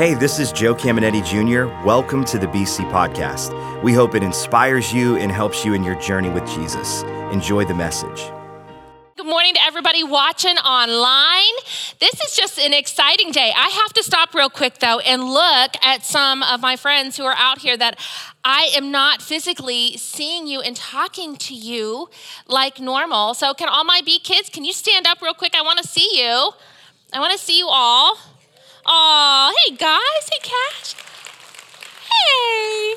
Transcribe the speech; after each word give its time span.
Hey, 0.00 0.14
this 0.14 0.38
is 0.38 0.50
Joe 0.50 0.74
Caminetti 0.74 1.22
Jr. 1.22 1.66
Welcome 1.86 2.24
to 2.24 2.38
the 2.38 2.46
BC 2.46 2.90
Podcast. 2.90 3.82
We 3.82 3.92
hope 3.92 4.14
it 4.14 4.22
inspires 4.22 4.94
you 4.94 5.16
and 5.16 5.30
helps 5.30 5.62
you 5.62 5.74
in 5.74 5.84
your 5.84 5.94
journey 5.96 6.30
with 6.30 6.46
Jesus. 6.46 7.02
Enjoy 7.32 7.66
the 7.66 7.74
message. 7.74 8.32
Good 9.18 9.26
morning 9.26 9.52
to 9.52 9.60
everybody 9.62 10.02
watching 10.02 10.56
online. 10.56 11.52
This 11.98 12.14
is 12.14 12.34
just 12.34 12.58
an 12.58 12.72
exciting 12.72 13.30
day. 13.30 13.52
I 13.54 13.68
have 13.68 13.92
to 13.92 14.02
stop 14.02 14.32
real 14.32 14.48
quick 14.48 14.78
though 14.78 15.00
and 15.00 15.22
look 15.22 15.72
at 15.82 16.02
some 16.02 16.42
of 16.44 16.62
my 16.62 16.76
friends 16.76 17.18
who 17.18 17.24
are 17.24 17.36
out 17.36 17.58
here 17.58 17.76
that 17.76 18.00
I 18.42 18.72
am 18.74 18.90
not 18.90 19.20
physically 19.20 19.98
seeing 19.98 20.46
you 20.46 20.62
and 20.62 20.76
talking 20.76 21.36
to 21.36 21.54
you 21.54 22.08
like 22.48 22.80
normal. 22.80 23.34
So, 23.34 23.52
can 23.52 23.68
all 23.68 23.84
my 23.84 24.00
B 24.02 24.18
kids, 24.18 24.48
can 24.48 24.64
you 24.64 24.72
stand 24.72 25.06
up 25.06 25.20
real 25.20 25.34
quick? 25.34 25.54
I 25.54 25.60
want 25.60 25.78
to 25.78 25.86
see 25.86 26.08
you. 26.22 26.52
I 27.12 27.20
want 27.20 27.32
to 27.32 27.38
see 27.38 27.58
you 27.58 27.68
all. 27.68 28.16
Oh, 28.92 29.54
hey 29.64 29.76
guys. 29.76 30.28
Hey, 30.32 30.40
Cash. 30.42 30.94
Hey. 32.10 32.94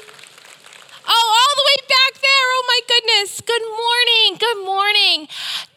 Oh, 1.06 1.38
all 1.38 1.56
the 1.56 1.66
way 1.68 1.88
back 1.88 2.20
there. 2.20 2.48
Oh 2.50 2.64
my 2.68 2.80
goodness. 2.88 3.42
Good 3.42 3.62
morning. 3.62 4.40
Good 4.40 4.66
morning. 4.66 5.28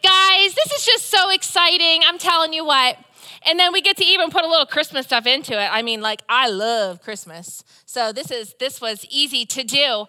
Guys, 0.02 0.54
this 0.54 0.72
is 0.72 0.86
just 0.86 1.10
so 1.10 1.28
exciting. 1.28 2.00
I'm 2.06 2.16
telling 2.16 2.54
you 2.54 2.64
what. 2.64 2.96
And 3.44 3.60
then 3.60 3.74
we 3.74 3.82
get 3.82 3.98
to 3.98 4.04
even 4.06 4.30
put 4.30 4.42
a 4.42 4.48
little 4.48 4.64
Christmas 4.64 5.04
stuff 5.04 5.26
into 5.26 5.52
it. 5.52 5.68
I 5.70 5.82
mean, 5.82 6.00
like 6.00 6.22
I 6.30 6.48
love 6.48 7.02
Christmas. 7.02 7.62
So 7.84 8.10
this 8.10 8.30
is 8.30 8.54
this 8.58 8.80
was 8.80 9.04
easy 9.10 9.44
to 9.44 9.64
do. 9.64 10.06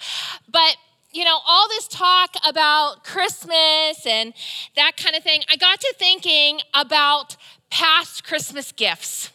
But 0.49 0.77
you 1.11 1.25
know, 1.25 1.39
all 1.45 1.67
this 1.67 1.85
talk 1.85 2.35
about 2.47 3.03
Christmas 3.03 4.05
and 4.05 4.33
that 4.77 4.95
kind 4.95 5.17
of 5.17 5.23
thing, 5.23 5.41
I 5.51 5.57
got 5.57 5.81
to 5.81 5.93
thinking 5.99 6.61
about 6.73 7.35
past 7.69 8.23
Christmas 8.23 8.71
gifts. 8.71 9.31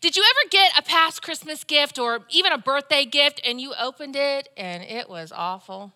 Did 0.00 0.16
you 0.16 0.22
ever 0.22 0.48
get 0.50 0.78
a 0.78 0.82
past 0.82 1.22
Christmas 1.22 1.64
gift 1.64 1.98
or 1.98 2.20
even 2.30 2.52
a 2.52 2.58
birthday 2.58 3.04
gift 3.04 3.40
and 3.44 3.60
you 3.60 3.74
opened 3.78 4.16
it 4.16 4.48
and 4.56 4.82
it 4.82 5.08
was 5.08 5.32
awful? 5.34 5.92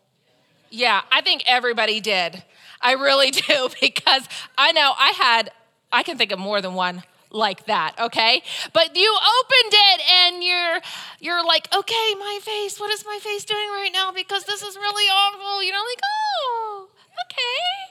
Yeah, 0.70 1.02
I 1.10 1.20
think 1.20 1.42
everybody 1.46 2.00
did. 2.00 2.42
I 2.80 2.92
really 2.92 3.30
do 3.48 3.68
because 3.80 4.28
I 4.56 4.72
know 4.72 4.92
I 4.96 5.10
had, 5.10 5.50
I 5.92 6.02
can 6.02 6.16
think 6.16 6.32
of 6.32 6.38
more 6.38 6.60
than 6.60 6.74
one 6.74 7.02
like 7.32 7.66
that, 7.66 7.94
okay? 7.98 8.42
But 8.72 8.96
you 8.96 9.16
opened 9.40 9.72
it 9.72 10.00
and 10.10 10.44
you're 10.44 10.80
you're 11.20 11.44
like, 11.44 11.68
okay, 11.74 12.14
my 12.18 12.38
face, 12.42 12.80
what 12.80 12.90
is 12.90 13.04
my 13.04 13.18
face 13.22 13.44
doing 13.44 13.68
right 13.68 13.90
now? 13.92 14.12
Because 14.12 14.44
this 14.44 14.62
is 14.62 14.76
really 14.76 15.04
awful. 15.04 15.62
You 15.62 15.72
know, 15.72 15.78
like, 15.78 16.00
oh, 16.04 16.88
okay. 17.26 17.90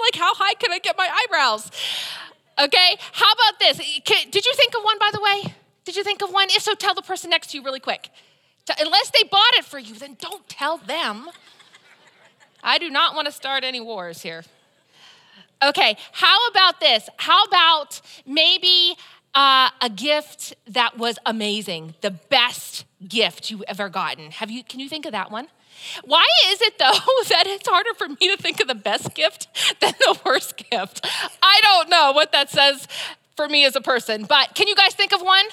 Like, 0.00 0.14
how 0.14 0.34
high 0.34 0.54
can 0.54 0.72
I 0.72 0.78
get 0.78 0.96
my 0.96 1.08
eyebrows? 1.10 1.70
Okay, 2.58 2.96
how 3.12 3.32
about 3.32 3.58
this? 3.58 3.76
Did 3.76 4.46
you 4.46 4.54
think 4.54 4.74
of 4.76 4.82
one, 4.82 4.98
by 4.98 5.10
the 5.12 5.20
way? 5.20 5.54
Did 5.84 5.96
you 5.96 6.02
think 6.02 6.22
of 6.22 6.32
one? 6.32 6.48
If 6.50 6.62
so, 6.62 6.74
tell 6.74 6.94
the 6.94 7.02
person 7.02 7.30
next 7.30 7.50
to 7.50 7.58
you 7.58 7.62
really 7.62 7.80
quick. 7.80 8.10
Unless 8.80 9.10
they 9.10 9.22
bought 9.30 9.54
it 9.54 9.64
for 9.64 9.78
you, 9.78 9.94
then 9.94 10.16
don't 10.20 10.48
tell 10.48 10.78
them. 10.78 11.28
I 12.62 12.78
do 12.78 12.90
not 12.90 13.14
want 13.14 13.26
to 13.26 13.32
start 13.32 13.62
any 13.62 13.80
wars 13.80 14.22
here. 14.22 14.42
Okay, 15.62 15.96
how 16.12 16.46
about 16.48 16.80
this? 16.80 17.08
How 17.18 17.44
about 17.44 18.00
maybe 18.26 18.96
uh, 19.34 19.70
a 19.80 19.88
gift 19.88 20.54
that 20.66 20.98
was 20.98 21.18
amazing, 21.24 21.94
the 22.00 22.10
best 22.10 22.84
gift 23.06 23.50
you 23.50 23.64
ever 23.68 23.88
gotten? 23.88 24.32
Have 24.32 24.50
you? 24.50 24.64
Can 24.64 24.80
you 24.80 24.88
think 24.88 25.06
of 25.06 25.12
that 25.12 25.30
one? 25.30 25.48
Why 26.04 26.26
is 26.48 26.60
it 26.62 26.78
though 26.78 26.92
that 27.28 27.44
it's 27.46 27.68
harder 27.68 27.94
for 27.94 28.08
me 28.08 28.34
to 28.34 28.36
think 28.36 28.60
of 28.60 28.68
the 28.68 28.74
best 28.74 29.14
gift 29.14 29.48
than 29.80 29.92
the 30.00 30.18
worst 30.24 30.56
gift? 30.56 31.06
I 31.42 31.60
don't 31.62 31.88
know 31.88 32.12
what 32.12 32.32
that 32.32 32.50
says 32.50 32.86
for 33.36 33.48
me 33.48 33.64
as 33.64 33.76
a 33.76 33.80
person, 33.80 34.24
but 34.24 34.54
can 34.54 34.68
you 34.68 34.74
guys 34.74 34.94
think 34.94 35.12
of 35.12 35.22
one? 35.22 35.44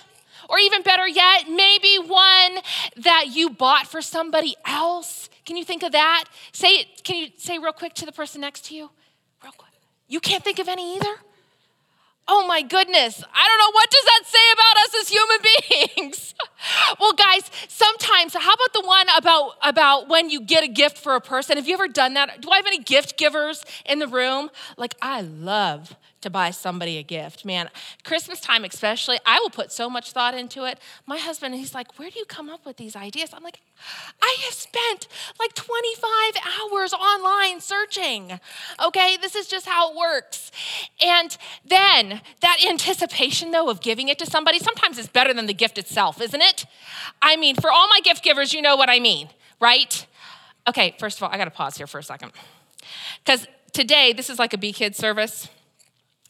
Or 0.49 0.59
even 0.59 0.81
better 0.81 1.07
yet, 1.07 1.49
maybe 1.49 1.95
one 1.97 2.59
that 2.97 3.27
you 3.31 3.49
bought 3.49 3.87
for 3.87 4.01
somebody 4.01 4.55
else. 4.65 5.29
Can 5.45 5.55
you 5.55 5.63
think 5.63 5.83
of 5.83 5.93
that? 5.93 6.25
Say 6.51 6.67
it, 6.67 7.03
can 7.03 7.15
you 7.15 7.29
say 7.37 7.59
real 7.59 7.71
quick 7.71 7.93
to 7.95 8.05
the 8.05 8.11
person 8.11 8.41
next 8.41 8.65
to 8.65 8.75
you? 8.75 8.89
Real 9.41 9.53
quick. 9.53 9.71
You 10.07 10.19
can't 10.19 10.43
think 10.43 10.59
of 10.59 10.67
any 10.67 10.97
either? 10.97 11.15
Oh 12.27 12.47
my 12.47 12.61
goodness. 12.61 13.23
I 13.33 13.47
don't 13.47 13.59
know 13.59 13.71
what 13.73 13.89
does 13.91 14.05
that 14.05 14.21
say 14.25 14.51
about 14.53 14.77
us 14.77 14.95
as 15.01 15.09
human 15.09 15.37
beings. 16.07 16.35
well, 16.99 17.13
guys, 17.13 17.51
sometimes 17.67 18.33
how 18.33 18.53
about 18.53 18.73
the 18.73 18.81
one 18.85 19.07
about 19.17 19.51
about 19.61 20.07
when 20.07 20.29
you 20.29 20.41
get 20.41 20.63
a 20.63 20.67
gift 20.69 20.97
for 20.97 21.15
a 21.15 21.21
person? 21.21 21.57
Have 21.57 21.67
you 21.67 21.73
ever 21.73 21.87
done 21.87 22.13
that? 22.13 22.41
Do 22.41 22.49
I 22.49 22.57
have 22.57 22.65
any 22.65 22.79
gift 22.79 23.17
givers 23.17 23.65
in 23.85 23.99
the 23.99 24.07
room? 24.07 24.49
Like 24.77 24.95
I 25.01 25.21
love 25.21 25.95
to 26.21 26.29
buy 26.29 26.51
somebody 26.51 26.97
a 26.97 27.03
gift. 27.03 27.43
Man, 27.43 27.69
Christmas 28.05 28.39
time 28.39 28.63
especially, 28.63 29.19
I 29.25 29.39
will 29.39 29.49
put 29.49 29.73
so 29.73 29.89
much 29.89 30.13
thought 30.13 30.33
into 30.33 30.63
it. 30.63 30.79
My 31.05 31.17
husband, 31.17 31.55
he's 31.55 31.75
like, 31.75 31.99
Where 31.99 32.09
do 32.09 32.17
you 32.17 32.25
come 32.25 32.49
up 32.49 32.65
with 32.65 32.77
these 32.77 32.95
ideas? 32.95 33.31
I'm 33.33 33.43
like, 33.43 33.59
I 34.21 34.37
have 34.45 34.53
spent 34.53 35.07
like 35.39 35.53
25 35.53 36.03
hours 36.61 36.93
online 36.93 37.59
searching. 37.61 38.39
Okay, 38.83 39.17
this 39.17 39.35
is 39.35 39.47
just 39.47 39.65
how 39.65 39.91
it 39.91 39.97
works. 39.97 40.51
And 41.03 41.37
then 41.65 42.21
that 42.41 42.65
anticipation, 42.67 43.51
though, 43.51 43.69
of 43.69 43.81
giving 43.81 44.07
it 44.07 44.19
to 44.19 44.25
somebody, 44.25 44.59
sometimes 44.59 44.97
it's 44.97 45.07
better 45.07 45.33
than 45.33 45.45
the 45.45 45.53
gift 45.53 45.77
itself, 45.77 46.21
isn't 46.21 46.41
it? 46.41 46.65
I 47.21 47.35
mean, 47.35 47.55
for 47.55 47.71
all 47.71 47.87
my 47.87 47.99
gift 48.03 48.23
givers, 48.23 48.53
you 48.53 48.61
know 48.61 48.75
what 48.75 48.89
I 48.89 48.99
mean, 48.99 49.29
right? 49.59 50.05
Okay, 50.67 50.95
first 50.99 51.17
of 51.17 51.23
all, 51.23 51.29
I 51.31 51.37
gotta 51.37 51.51
pause 51.51 51.77
here 51.77 51.87
for 51.87 51.99
a 51.99 52.03
second. 52.03 52.31
Because 53.23 53.47
today, 53.73 54.13
this 54.13 54.29
is 54.29 54.39
like 54.39 54.53
a 54.53 54.57
B 54.57 54.71
Kid 54.71 54.95
service 54.95 55.49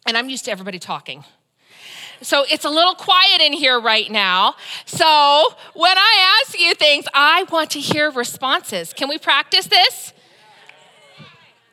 and 0.06 0.18
I'm 0.18 0.30
used 0.30 0.46
to 0.46 0.52
everybody 0.52 0.80
talking. 0.80 1.24
So 2.24 2.46
it's 2.50 2.66
a 2.66 2.70
little 2.70 2.96
quiet 2.96 3.42
in 3.42 3.54
here 3.54 3.80
right 3.80 4.10
now. 4.10 4.56
So 4.86 5.54
when 5.74 5.98
I 5.98 6.40
ask 6.42 6.60
you 6.60 6.74
things, 6.74 7.06
I 7.14 7.46
want 7.52 7.72
to 7.72 7.80
hear 7.80 8.10
responses. 8.10 8.94
Can 8.94 9.10
we 9.10 9.18
practice 9.18 9.68
this? 9.68 10.14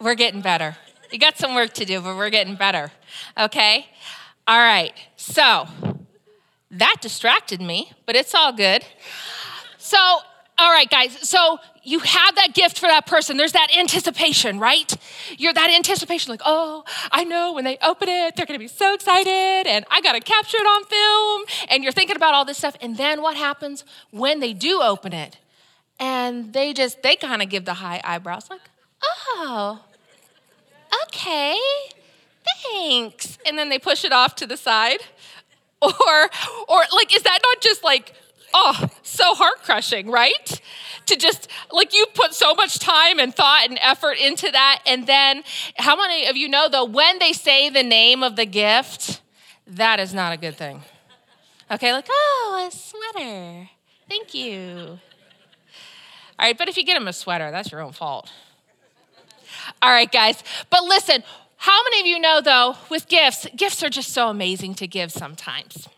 We're 0.00 0.14
getting 0.14 0.40
better. 0.40 0.76
You 1.12 1.18
got 1.18 1.38
some 1.38 1.54
work 1.54 1.72
to 1.74 1.84
do, 1.84 2.00
but 2.00 2.16
we're 2.16 2.30
getting 2.30 2.56
better. 2.56 2.90
Okay? 3.38 3.86
All 4.46 4.58
right. 4.58 4.92
So 5.16 5.66
that 6.70 6.96
distracted 7.00 7.60
me, 7.60 7.92
but 8.06 8.16
it's 8.16 8.34
all 8.34 8.52
good. 8.52 8.84
So, 9.78 9.98
all 9.98 10.72
right, 10.72 10.88
guys. 10.88 11.28
So 11.28 11.58
you 11.82 12.00
have 12.00 12.34
that 12.36 12.54
gift 12.54 12.78
for 12.78 12.86
that 12.86 13.06
person. 13.06 13.36
There's 13.36 13.52
that 13.52 13.68
anticipation, 13.76 14.58
right? 14.58 14.94
You're 15.38 15.52
that 15.52 15.70
anticipation, 15.70 16.30
like, 16.30 16.42
oh, 16.44 16.84
I 17.10 17.24
know 17.24 17.52
when 17.52 17.64
they 17.64 17.78
open 17.82 18.08
it, 18.08 18.36
they're 18.36 18.46
gonna 18.46 18.58
be 18.58 18.68
so 18.68 18.94
excited, 18.94 19.66
and 19.66 19.84
I 19.90 20.00
gotta 20.00 20.20
capture 20.20 20.58
it 20.58 20.66
on 20.66 20.84
film. 20.84 21.44
And 21.70 21.82
you're 21.82 21.92
thinking 21.92 22.16
about 22.16 22.34
all 22.34 22.44
this 22.44 22.58
stuff. 22.58 22.76
And 22.80 22.96
then 22.96 23.22
what 23.22 23.36
happens 23.36 23.84
when 24.10 24.40
they 24.40 24.52
do 24.52 24.80
open 24.82 25.12
it? 25.12 25.38
And 25.98 26.52
they 26.52 26.72
just, 26.72 27.02
they 27.02 27.16
kind 27.16 27.42
of 27.42 27.48
give 27.48 27.64
the 27.64 27.74
high 27.74 28.00
eyebrows, 28.04 28.48
like, 28.50 28.62
oh, 29.02 29.80
okay, 31.06 31.56
thanks. 32.62 33.38
And 33.46 33.58
then 33.58 33.68
they 33.68 33.78
push 33.78 34.04
it 34.04 34.12
off 34.12 34.34
to 34.36 34.46
the 34.46 34.56
side. 34.56 35.00
Or, 35.82 36.28
or 36.68 36.82
like, 36.94 37.16
is 37.16 37.22
that 37.22 37.38
not 37.42 37.62
just 37.62 37.82
like 37.82 38.12
oh, 38.54 38.88
so 39.02 39.34
heart 39.34 39.62
crushing, 39.62 40.10
right? 40.10 40.60
To 41.06 41.16
just, 41.16 41.48
like, 41.70 41.94
you 41.94 42.06
put 42.14 42.34
so 42.34 42.54
much 42.54 42.78
time 42.78 43.18
and 43.18 43.34
thought 43.34 43.66
and 43.68 43.78
effort 43.80 44.18
into 44.18 44.50
that. 44.50 44.82
And 44.86 45.06
then, 45.06 45.42
how 45.76 45.96
many 45.96 46.26
of 46.26 46.36
you 46.36 46.48
know, 46.48 46.68
though, 46.68 46.84
when 46.84 47.18
they 47.18 47.32
say 47.32 47.70
the 47.70 47.82
name 47.82 48.22
of 48.22 48.36
the 48.36 48.46
gift, 48.46 49.20
that 49.66 50.00
is 50.00 50.14
not 50.14 50.32
a 50.32 50.36
good 50.36 50.56
thing. 50.56 50.82
Okay, 51.70 51.92
like, 51.92 52.06
oh, 52.10 52.68
a 52.68 52.70
sweater. 52.74 53.68
Thank 54.08 54.34
you. 54.34 54.98
All 56.38 56.46
right, 56.46 56.58
but 56.58 56.68
if 56.68 56.76
you 56.76 56.84
get 56.84 56.94
them 56.94 57.06
a 57.06 57.12
sweater, 57.12 57.50
that's 57.50 57.70
your 57.70 57.80
own 57.80 57.92
fault. 57.92 58.30
All 59.82 59.90
right, 59.90 60.10
guys. 60.10 60.42
But 60.68 60.84
listen, 60.84 61.22
how 61.56 61.82
many 61.84 62.00
of 62.00 62.06
you 62.06 62.18
know, 62.18 62.40
though, 62.40 62.76
with 62.90 63.06
gifts, 63.08 63.46
gifts 63.54 63.82
are 63.82 63.90
just 63.90 64.12
so 64.12 64.28
amazing 64.28 64.74
to 64.76 64.86
give 64.86 65.12
sometimes. 65.12 65.88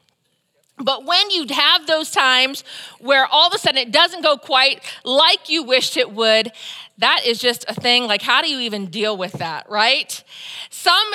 But 0.83 1.05
when 1.05 1.31
you 1.31 1.47
have 1.51 1.87
those 1.87 2.11
times 2.11 2.65
where 2.99 3.27
all 3.27 3.49
of 3.49 3.55
a 3.55 3.59
sudden 3.59 3.79
it 3.79 3.93
doesn't 3.93 4.23
go 4.23 4.37
quite 4.37 4.83
like 5.05 5.49
you 5.49 5.63
wished 5.63 5.97
it 5.97 6.13
would, 6.13 6.53
that 6.99 7.23
is 7.27 7.39
just 7.39 7.65
a 7.69 7.75
thing. 7.75 8.07
Like, 8.07 8.23
how 8.23 8.43
do 8.43 8.49
you 8.49 8.61
even 8.61 8.87
deal 8.87 9.17
with 9.17 9.33
that, 9.35 9.69
right? 9.71 10.23
Some, 10.71 11.13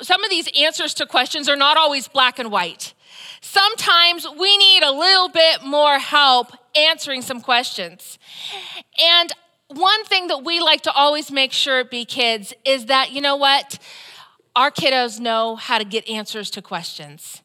some 0.00 0.24
of 0.24 0.30
these 0.30 0.48
answers 0.58 0.94
to 0.94 1.06
questions 1.06 1.48
are 1.48 1.56
not 1.56 1.76
always 1.76 2.08
black 2.08 2.38
and 2.38 2.50
white. 2.50 2.94
Sometimes 3.40 4.26
we 4.38 4.56
need 4.56 4.82
a 4.82 4.90
little 4.90 5.28
bit 5.28 5.62
more 5.64 5.98
help 5.98 6.48
answering 6.76 7.22
some 7.22 7.40
questions. 7.40 8.18
And 9.00 9.32
one 9.68 10.04
thing 10.04 10.28
that 10.28 10.44
we 10.44 10.60
like 10.60 10.82
to 10.82 10.92
always 10.92 11.30
make 11.30 11.52
sure 11.52 11.80
at 11.80 11.90
B 11.90 12.04
Kids 12.04 12.52
is 12.64 12.86
that, 12.86 13.12
you 13.12 13.20
know 13.20 13.36
what? 13.36 13.78
Our 14.58 14.72
kiddos 14.72 15.20
know 15.20 15.54
how 15.54 15.78
to 15.78 15.84
get 15.84 16.08
answers 16.08 16.50
to 16.50 16.60
questions. 16.60 17.42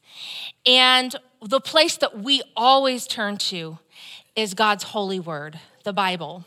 And 0.66 1.16
the 1.44 1.60
place 1.60 1.96
that 1.98 2.18
we 2.18 2.42
always 2.58 3.06
turn 3.06 3.38
to 3.38 3.78
is 4.36 4.56
God's 4.56 4.84
holy 4.84 5.20
word, 5.20 5.60
the 5.84 5.94
Bible. 5.94 6.44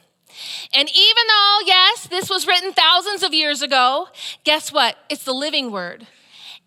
And 0.75 0.89
even 0.89 1.23
though, 1.29 1.59
yes, 1.67 2.09
this 2.09 2.29
was 2.29 2.49
written 2.49 2.73
thousands 2.73 3.23
of 3.23 3.33
years 3.33 3.63
ago, 3.63 4.09
guess 4.43 4.73
what? 4.73 4.99
It's 5.09 5.23
the 5.23 5.33
living 5.33 5.71
word. 5.71 6.09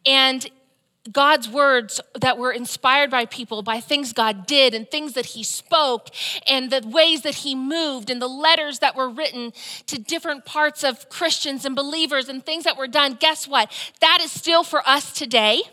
And 0.06 0.50
God's 1.12 1.48
words 1.48 2.02
that 2.20 2.38
were 2.38 2.52
inspired 2.52 3.10
by 3.10 3.26
people, 3.26 3.62
by 3.62 3.80
things 3.80 4.12
God 4.14 4.46
did 4.46 4.74
and 4.74 4.90
things 4.90 5.14
that 5.14 5.28
He 5.28 5.44
spoke, 5.44 6.10
and 6.46 6.70
the 6.70 6.86
ways 6.88 7.22
that 7.22 7.36
He 7.36 7.56
moved, 7.56 8.10
and 8.10 8.22
the 8.22 8.28
letters 8.28 8.80
that 8.80 8.96
were 8.96 9.10
written 9.10 9.54
to 9.88 9.98
different 9.98 10.46
parts 10.46 10.84
of 10.84 11.10
Christians 11.10 11.66
and 11.66 11.76
believers, 11.76 12.28
and 12.28 12.46
things 12.46 12.66
that 12.66 12.78
were 12.78 12.88
done, 12.88 13.18
guess 13.20 13.48
what? 13.48 13.72
That 14.02 14.20
is 14.22 14.32
still 14.32 14.64
for 14.64 14.88
us 14.88 15.14
today. 15.14 15.64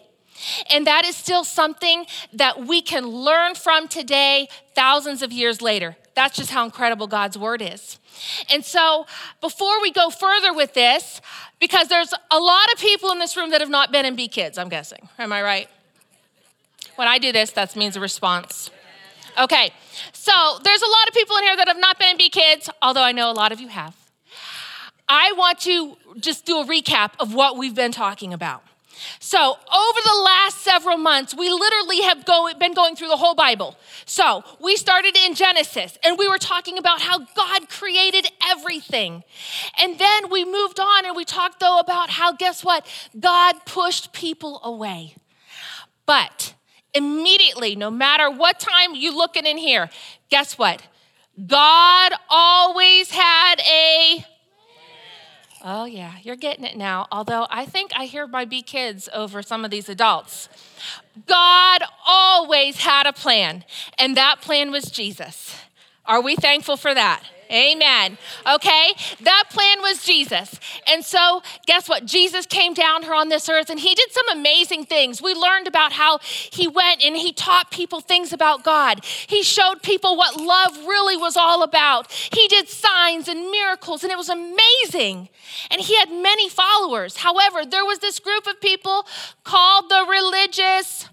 And 0.71 0.87
that 0.87 1.05
is 1.05 1.17
still 1.17 1.45
something 1.45 2.07
that 2.33 2.67
we 2.67 2.83
can 2.83 3.07
learn 3.07 3.55
from 3.55 3.89
today, 3.89 4.49
thousands 4.75 5.23
of 5.23 5.33
years 5.33 5.61
later. 5.63 5.97
That's 6.17 6.35
just 6.35 6.51
how 6.51 6.65
incredible 6.65 7.07
God's 7.07 7.37
word 7.39 7.61
is. 7.63 8.01
And 8.51 8.65
so, 8.65 9.07
before 9.43 9.81
we 9.83 9.93
go 9.93 10.09
further 10.09 10.53
with 10.55 10.73
this, 10.73 11.21
because 11.61 11.89
there's 11.89 12.13
a 12.31 12.39
lot 12.39 12.73
of 12.73 12.81
people 12.81 13.13
in 13.13 13.19
this 13.19 13.37
room 13.37 13.51
that 13.51 13.61
have 13.61 13.71
not 13.71 13.93
been 13.93 14.07
in 14.07 14.17
B 14.17 14.27
Kids, 14.27 14.57
I'm 14.57 14.71
guessing. 14.71 15.09
Am 15.19 15.31
I 15.31 15.43
right? 15.43 15.69
When 16.97 17.07
I 17.07 17.19
do 17.19 17.33
this, 17.33 17.51
that 17.53 17.77
means 17.77 17.97
a 17.97 18.01
response. 18.01 18.71
Okay, 19.39 19.71
so 20.15 20.33
there's 20.65 20.83
a 20.83 20.87
lot 20.87 21.09
of 21.09 21.15
people 21.15 21.37
in 21.37 21.45
here 21.45 21.57
that 21.57 21.69
have 21.69 21.79
not 21.79 21.99
been 21.99 22.13
in 22.13 22.17
B 22.17 22.31
Kids, 22.31 22.71
although 22.81 23.03
I 23.03 23.13
know 23.13 23.31
a 23.31 23.35
lot 23.35 23.53
of 23.53 23.61
you 23.61 23.69
have. 23.69 23.95
I 25.09 25.33
want 25.33 25.61
to 25.61 25.99
just 26.19 26.47
do 26.47 26.61
a 26.61 26.65
recap 26.65 27.11
of 27.21 27.35
what 27.35 27.59
we've 27.59 27.75
been 27.75 27.93
talking 27.93 28.33
about. 28.33 28.63
So, 29.19 29.39
over 29.39 30.01
the 30.05 30.23
last 30.25 30.63
several 30.63 30.97
months, 30.97 31.35
we 31.35 31.51
literally 31.51 32.03
have 32.03 32.25
go, 32.25 32.49
been 32.59 32.75
going 32.75 32.97
through 32.97 33.09
the 33.09 33.17
whole 33.17 33.35
Bible. 33.35 33.77
So, 34.05 34.45
we 34.61 34.77
started 34.77 35.17
in 35.17 35.35
Genesis 35.35 35.99
and 36.05 36.19
we 36.19 36.29
were 36.29 36.39
talking 36.39 36.79
about 36.79 37.01
how 37.01 37.19
God 37.19 37.69
created 37.69 38.31
everything. 38.47 39.25
And 39.79 39.99
then 39.99 40.31
we 40.31 40.45
moved 40.45 40.81
on 40.81 41.05
and 41.05 41.17
we 41.17 41.25
talked, 41.25 41.61
though, 41.61 41.79
about 41.79 42.11
how, 42.11 42.33
guess 42.33 42.65
what? 42.65 42.87
God 43.19 43.55
pushed 43.65 44.13
people 44.13 44.61
away. 44.63 45.15
But 46.07 46.55
immediately, 46.95 47.77
no 47.77 47.91
matter 47.91 48.31
what 48.31 48.59
time 48.61 48.95
you 48.95 49.17
looking 49.17 49.47
in 49.47 49.59
here, 49.59 49.91
guess 50.31 50.57
what? 50.57 50.83
God 51.47 52.13
always 52.31 53.11
had 53.11 53.61
a 53.61 54.25
Oh, 55.65 55.85
yeah, 55.85 56.15
you're 56.23 56.37
getting 56.37 56.65
it 56.65 56.77
now. 56.77 57.07
Although 57.11 57.47
I 57.51 57.67
think 57.67 57.91
I 57.95 58.05
hear 58.05 58.27
my 58.27 58.45
B 58.45 58.63
kids 58.63 59.09
over 59.13 59.43
some 59.43 59.65
of 59.65 59.71
these 59.71 59.89
adults. 59.89 60.49
God 61.27 61.83
always 62.07 62.79
had 62.79 63.07
a 63.07 63.13
plan, 63.13 63.65
and 63.99 64.17
that 64.17 64.41
plan 64.41 64.71
was 64.71 64.85
Jesus. 64.91 65.57
Are 66.05 66.21
we 66.21 66.37
thankful 66.37 66.77
for 66.77 66.95
that? 66.95 67.23
Amen. 67.51 68.19
Okay? 68.47 68.93
That 69.23 69.45
plan 69.51 69.81
was 69.81 70.05
Jesus. 70.05 70.59
And 70.87 71.05
so, 71.05 71.43
guess 71.67 71.89
what? 71.89 72.05
Jesus 72.05 72.47
came 72.47 72.75
down 72.75 73.03
here 73.03 73.15
on 73.15 73.29
this 73.29 73.49
earth 73.49 73.71
and 73.71 73.79
he 73.79 73.95
did 73.95 74.11
some 74.11 74.37
amazing 74.37 74.85
things. 74.85 75.23
We 75.23 75.35
learned 75.35 75.69
about 75.69 75.93
how 75.93 76.19
he 76.23 76.67
went 76.67 77.05
and 77.05 77.17
he 77.17 77.33
taught 77.33 77.71
people 77.71 78.01
things 78.01 78.33
about 78.33 78.65
God. 78.65 79.05
He 79.05 79.43
showed 79.43 79.83
people 79.83 80.17
what 80.17 80.41
love 80.41 80.77
really 80.87 81.17
was 81.17 81.37
all 81.37 81.63
about. 81.63 82.11
He 82.11 82.49
did 82.49 82.69
signs 82.69 83.29
and 83.29 83.51
miracles 83.51 84.03
and 84.03 84.11
it 84.11 84.19
was 84.19 84.29
amazing. 84.29 85.29
And 85.71 85.81
he 85.81 85.97
had 85.97 86.11
many 86.11 86.49
followers. 86.49 87.19
However, 87.19 87.65
there 87.65 87.85
was 87.85 88.01
this 88.01 88.19
group 88.19 88.47
of 88.47 88.61
people 88.61 89.07
called 89.45 89.89
the 89.89 90.05
religious 90.09 91.09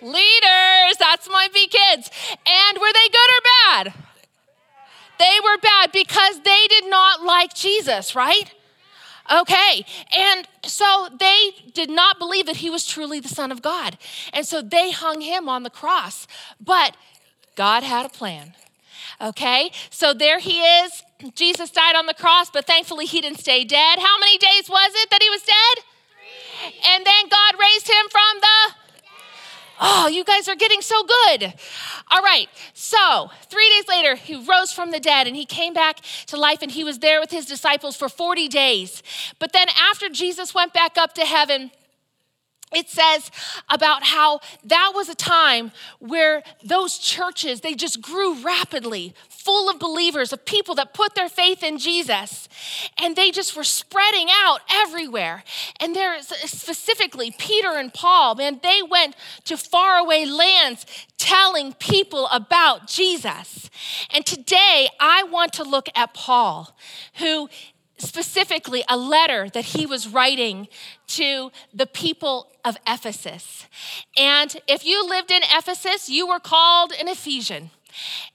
leaders. 0.00 0.96
That's 0.98 1.28
my 1.28 1.48
B 1.52 1.68
kids. 1.68 2.10
And 2.46 2.78
were 2.78 2.92
they 2.92 3.08
good 3.10 3.30
or 3.30 3.42
bad? 3.92 3.94
They 5.22 5.38
were 5.44 5.56
bad 5.58 5.92
because 5.92 6.40
they 6.40 6.66
did 6.68 6.90
not 6.90 7.22
like 7.22 7.54
Jesus, 7.54 8.16
right? 8.16 8.52
Okay. 9.32 9.86
And 10.10 10.48
so 10.64 11.08
they 11.16 11.50
did 11.72 11.90
not 11.90 12.18
believe 12.18 12.46
that 12.46 12.56
he 12.56 12.70
was 12.70 12.84
truly 12.84 13.20
the 13.20 13.28
Son 13.28 13.52
of 13.52 13.62
God. 13.62 13.98
And 14.32 14.44
so 14.44 14.60
they 14.60 14.90
hung 14.90 15.20
him 15.20 15.48
on 15.48 15.62
the 15.62 15.70
cross. 15.70 16.26
But 16.60 16.96
God 17.54 17.84
had 17.84 18.04
a 18.04 18.08
plan. 18.08 18.54
Okay. 19.20 19.70
So 19.90 20.12
there 20.12 20.40
he 20.40 20.60
is. 20.60 21.04
Jesus 21.36 21.70
died 21.70 21.94
on 21.94 22.06
the 22.06 22.14
cross, 22.14 22.50
but 22.50 22.66
thankfully 22.66 23.06
he 23.06 23.20
didn't 23.20 23.38
stay 23.38 23.62
dead. 23.62 24.00
How 24.00 24.18
many 24.18 24.38
days 24.38 24.68
was 24.68 24.90
it 24.96 25.08
that 25.10 25.22
he 25.22 25.30
was 25.30 25.42
dead? 25.42 25.84
And 26.92 27.06
then 27.06 27.28
God 27.28 27.54
raised 27.60 27.86
him 27.86 28.06
from 28.10 28.40
the 28.40 28.81
Oh, 29.84 30.06
you 30.06 30.22
guys 30.22 30.46
are 30.46 30.54
getting 30.54 30.80
so 30.80 31.02
good. 31.02 31.54
All 32.08 32.22
right, 32.22 32.48
so 32.72 33.30
three 33.50 33.68
days 33.68 33.88
later, 33.88 34.14
he 34.14 34.36
rose 34.36 34.72
from 34.72 34.92
the 34.92 35.00
dead 35.00 35.26
and 35.26 35.34
he 35.34 35.44
came 35.44 35.74
back 35.74 35.98
to 36.26 36.36
life 36.36 36.62
and 36.62 36.70
he 36.70 36.84
was 36.84 37.00
there 37.00 37.18
with 37.18 37.32
his 37.32 37.46
disciples 37.46 37.96
for 37.96 38.08
40 38.08 38.46
days. 38.46 39.02
But 39.40 39.52
then 39.52 39.66
after 39.76 40.08
Jesus 40.08 40.54
went 40.54 40.72
back 40.72 40.96
up 40.96 41.14
to 41.14 41.22
heaven, 41.22 41.72
it 42.74 42.88
says 42.88 43.30
about 43.68 44.04
how 44.04 44.40
that 44.64 44.92
was 44.94 45.08
a 45.08 45.14
time 45.14 45.72
where 45.98 46.42
those 46.64 46.98
churches 46.98 47.60
they 47.60 47.74
just 47.74 48.00
grew 48.00 48.34
rapidly 48.42 49.14
full 49.28 49.68
of 49.68 49.78
believers 49.78 50.32
of 50.32 50.44
people 50.44 50.74
that 50.76 50.94
put 50.94 51.14
their 51.14 51.28
faith 51.28 51.62
in 51.62 51.78
jesus. 51.78 52.48
And 52.98 53.16
they 53.16 53.30
just 53.30 53.56
were 53.56 53.64
spreading 53.64 54.28
out 54.30 54.60
everywhere. 54.70 55.44
And 55.80 55.94
there 55.94 56.20
specifically 56.22 57.34
peter 57.36 57.72
and 57.72 57.92
paul 57.92 58.34
man 58.34 58.60
they 58.62 58.80
went 58.88 59.16
to 59.44 59.56
faraway 59.56 60.24
lands 60.24 60.86
telling 61.18 61.72
people 61.74 62.28
about 62.28 62.86
jesus. 62.86 63.70
And 64.12 64.24
today 64.24 64.88
i 65.00 65.22
want 65.24 65.52
to 65.54 65.64
look 65.64 65.88
at 65.94 66.14
paul 66.14 66.76
who 67.14 67.48
specifically 68.02 68.84
a 68.88 68.96
letter 68.96 69.48
that 69.50 69.66
he 69.66 69.86
was 69.86 70.08
writing 70.08 70.68
to 71.08 71.50
the 71.72 71.86
people 71.86 72.48
of 72.64 72.76
Ephesus. 72.86 73.66
And 74.16 74.56
if 74.66 74.84
you 74.84 75.08
lived 75.08 75.30
in 75.30 75.42
Ephesus, 75.44 76.08
you 76.08 76.26
were 76.26 76.40
called 76.40 76.92
an 76.92 77.08
Ephesian. 77.08 77.70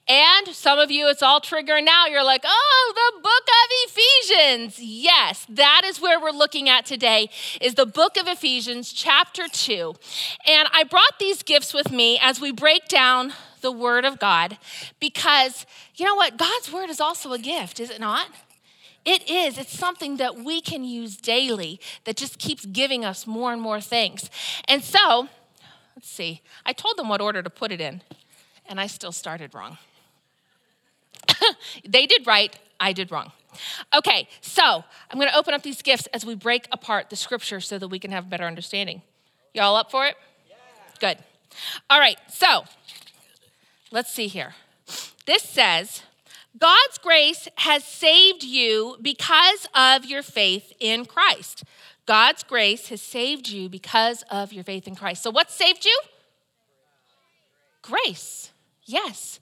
And 0.08 0.48
some 0.48 0.78
of 0.78 0.90
you, 0.90 1.08
it's 1.08 1.22
all 1.22 1.40
triggering 1.40 1.84
now. 1.84 2.06
You're 2.06 2.24
like, 2.24 2.44
oh, 2.46 2.92
the 2.94 3.20
book 3.20 3.48
of 3.48 3.90
Ephesians. 3.90 4.78
Yes, 4.78 5.46
that 5.48 5.82
is 5.84 6.00
where 6.00 6.20
we're 6.20 6.30
looking 6.30 6.68
at 6.68 6.86
today, 6.86 7.28
is 7.60 7.74
the 7.74 7.86
book 7.86 8.16
of 8.16 8.26
Ephesians, 8.26 8.92
chapter 8.92 9.48
2. 9.48 9.94
And 10.46 10.68
I 10.72 10.84
brought 10.84 11.18
these 11.18 11.42
gifts 11.42 11.74
with 11.74 11.90
me 11.90 12.18
as 12.22 12.40
we 12.40 12.52
break 12.52 12.88
down 12.88 13.32
the 13.60 13.72
word 13.72 14.04
of 14.04 14.20
God 14.20 14.56
because, 15.00 15.66
you 15.96 16.04
know 16.04 16.14
what? 16.14 16.36
God's 16.36 16.72
word 16.72 16.90
is 16.90 17.00
also 17.00 17.32
a 17.32 17.38
gift, 17.38 17.80
is 17.80 17.90
it 17.90 18.00
not? 18.00 18.28
It 19.04 19.28
is. 19.28 19.58
It's 19.58 19.76
something 19.76 20.16
that 20.18 20.36
we 20.36 20.60
can 20.60 20.84
use 20.84 21.16
daily 21.16 21.80
that 22.04 22.16
just 22.16 22.38
keeps 22.38 22.66
giving 22.66 23.04
us 23.04 23.26
more 23.26 23.52
and 23.52 23.60
more 23.60 23.80
things. 23.80 24.30
And 24.66 24.82
so, 24.84 25.28
let's 25.96 26.08
see. 26.08 26.42
I 26.66 26.72
told 26.72 26.96
them 26.96 27.08
what 27.08 27.20
order 27.20 27.42
to 27.42 27.50
put 27.50 27.72
it 27.72 27.80
in, 27.80 28.02
and 28.66 28.80
I 28.80 28.86
still 28.86 29.12
started 29.12 29.54
wrong. 29.54 29.78
they 31.88 32.06
did 32.06 32.26
right, 32.26 32.56
I 32.78 32.92
did 32.92 33.10
wrong. 33.10 33.32
Okay, 33.94 34.28
so 34.40 34.84
I'm 35.10 35.18
going 35.18 35.30
to 35.30 35.36
open 35.36 35.54
up 35.54 35.62
these 35.62 35.82
gifts 35.82 36.06
as 36.08 36.24
we 36.24 36.34
break 36.34 36.68
apart 36.70 37.10
the 37.10 37.16
scripture 37.16 37.60
so 37.60 37.78
that 37.78 37.88
we 37.88 37.98
can 37.98 38.10
have 38.12 38.26
a 38.26 38.28
better 38.28 38.44
understanding. 38.44 39.02
Y'all 39.54 39.76
up 39.76 39.90
for 39.90 40.06
it? 40.06 40.16
Yeah. 40.48 40.54
Good. 41.00 41.18
All 41.88 41.98
right, 41.98 42.18
so 42.28 42.64
let's 43.90 44.12
see 44.12 44.26
here. 44.28 44.54
This 45.26 45.42
says, 45.42 46.02
God's 46.58 46.98
grace 46.98 47.48
has 47.56 47.84
saved 47.84 48.42
you 48.42 48.96
because 49.00 49.68
of 49.74 50.04
your 50.04 50.22
faith 50.22 50.72
in 50.80 51.04
Christ. 51.04 51.64
God's 52.06 52.42
grace 52.42 52.88
has 52.88 53.02
saved 53.02 53.48
you 53.48 53.68
because 53.68 54.24
of 54.30 54.52
your 54.52 54.64
faith 54.64 54.88
in 54.88 54.96
Christ. 54.96 55.22
So, 55.22 55.30
what 55.30 55.50
saved 55.50 55.84
you? 55.84 56.00
Grace. 57.82 58.50
Yes, 58.84 59.40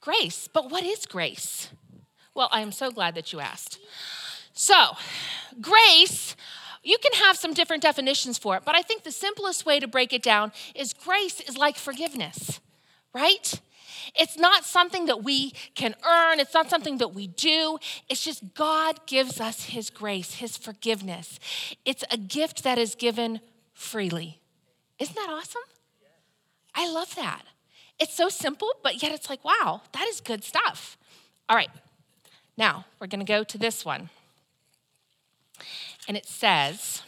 grace. 0.00 0.48
But 0.52 0.70
what 0.70 0.84
is 0.84 1.06
grace? 1.06 1.68
Well, 2.34 2.48
I 2.50 2.62
am 2.62 2.72
so 2.72 2.90
glad 2.90 3.14
that 3.14 3.32
you 3.32 3.40
asked. 3.40 3.78
So, 4.54 4.96
grace, 5.60 6.34
you 6.82 6.96
can 6.98 7.12
have 7.24 7.36
some 7.36 7.52
different 7.52 7.82
definitions 7.82 8.38
for 8.38 8.56
it, 8.56 8.62
but 8.64 8.74
I 8.74 8.82
think 8.82 9.04
the 9.04 9.12
simplest 9.12 9.66
way 9.66 9.78
to 9.78 9.86
break 9.86 10.12
it 10.12 10.22
down 10.22 10.52
is 10.74 10.92
grace 10.92 11.40
is 11.40 11.56
like 11.56 11.76
forgiveness, 11.76 12.60
right? 13.14 13.60
It's 14.14 14.36
not 14.36 14.64
something 14.64 15.06
that 15.06 15.22
we 15.22 15.52
can 15.74 15.94
earn, 16.08 16.40
it's 16.40 16.54
not 16.54 16.70
something 16.70 16.98
that 16.98 17.14
we 17.14 17.26
do. 17.26 17.78
It's 18.08 18.22
just 18.22 18.54
God 18.54 19.06
gives 19.06 19.40
us 19.40 19.64
His 19.64 19.90
grace, 19.90 20.34
His 20.34 20.56
forgiveness. 20.56 21.38
It's 21.84 22.04
a 22.10 22.16
gift 22.16 22.64
that 22.64 22.78
is 22.78 22.94
given 22.94 23.40
freely. 23.74 24.40
Isn't 24.98 25.16
that 25.16 25.28
awesome? 25.30 25.62
I 26.74 26.90
love 26.90 27.14
that. 27.16 27.42
It's 27.98 28.14
so 28.14 28.28
simple, 28.28 28.68
but 28.82 29.02
yet 29.02 29.12
it's 29.12 29.28
like, 29.28 29.44
wow, 29.44 29.82
that 29.92 30.06
is 30.08 30.20
good 30.20 30.42
stuff. 30.42 30.96
All 31.48 31.56
right, 31.56 31.70
now 32.56 32.86
we're 32.98 33.06
going 33.06 33.24
to 33.24 33.30
go 33.30 33.44
to 33.44 33.58
this 33.58 33.84
one. 33.84 34.10
And 36.08 36.16
it 36.16 36.26
says, 36.26 37.02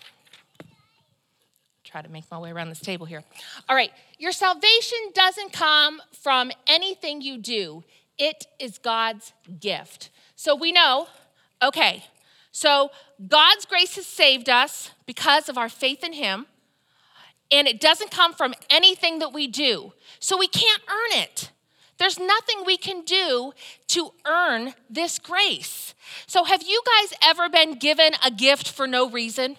try 1.82 2.02
to 2.02 2.08
make 2.08 2.24
my 2.30 2.38
way 2.38 2.50
around 2.50 2.68
this 2.68 2.80
table 2.80 3.06
here. 3.06 3.22
All 3.68 3.76
right, 3.76 3.92
your 4.18 4.32
salvation 4.32 4.98
doesn't 5.14 5.52
come 5.52 6.00
from 6.12 6.52
anything 6.66 7.20
you 7.20 7.38
do, 7.38 7.84
it 8.18 8.46
is 8.60 8.78
God's 8.78 9.32
gift. 9.60 10.10
So 10.36 10.54
we 10.54 10.72
know, 10.72 11.08
okay, 11.62 12.04
so 12.52 12.90
God's 13.26 13.64
grace 13.66 13.96
has 13.96 14.06
saved 14.06 14.48
us 14.48 14.90
because 15.06 15.48
of 15.48 15.58
our 15.58 15.68
faith 15.68 16.04
in 16.04 16.12
Him. 16.12 16.46
and 17.50 17.68
it 17.68 17.80
doesn't 17.80 18.10
come 18.10 18.32
from 18.32 18.54
anything 18.70 19.18
that 19.20 19.32
we 19.32 19.46
do. 19.46 19.92
So 20.18 20.36
we 20.36 20.48
can't 20.48 20.82
earn 20.88 21.20
it. 21.20 21.50
There's 21.98 22.18
nothing 22.18 22.64
we 22.64 22.76
can 22.76 23.02
do 23.02 23.52
to 23.88 24.10
earn 24.26 24.74
this 24.90 25.18
grace. 25.18 25.94
So, 26.26 26.44
have 26.44 26.62
you 26.62 26.82
guys 26.84 27.16
ever 27.22 27.48
been 27.48 27.74
given 27.78 28.12
a 28.24 28.30
gift 28.30 28.68
for 28.68 28.86
no 28.86 29.08
reason? 29.08 29.56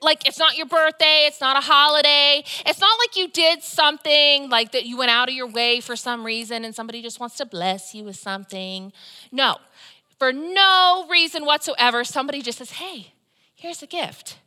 Like, 0.00 0.26
it's 0.28 0.38
not 0.38 0.56
your 0.56 0.66
birthday, 0.66 1.24
it's 1.26 1.40
not 1.40 1.56
a 1.56 1.60
holiday, 1.60 2.44
it's 2.66 2.80
not 2.80 2.98
like 2.98 3.16
you 3.16 3.28
did 3.28 3.62
something 3.62 4.50
like 4.50 4.72
that 4.72 4.84
you 4.84 4.98
went 4.98 5.10
out 5.10 5.28
of 5.28 5.34
your 5.34 5.46
way 5.46 5.80
for 5.80 5.96
some 5.96 6.24
reason 6.24 6.64
and 6.64 6.74
somebody 6.74 7.00
just 7.00 7.20
wants 7.20 7.36
to 7.36 7.46
bless 7.46 7.94
you 7.94 8.04
with 8.04 8.16
something. 8.16 8.92
No, 9.32 9.56
for 10.18 10.32
no 10.32 11.06
reason 11.10 11.44
whatsoever, 11.46 12.04
somebody 12.04 12.42
just 12.42 12.58
says, 12.58 12.72
hey, 12.72 13.12
here's 13.54 13.82
a 13.82 13.86
gift. 13.86 14.38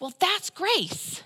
Well, 0.00 0.12
that's 0.18 0.50
grace. 0.50 1.22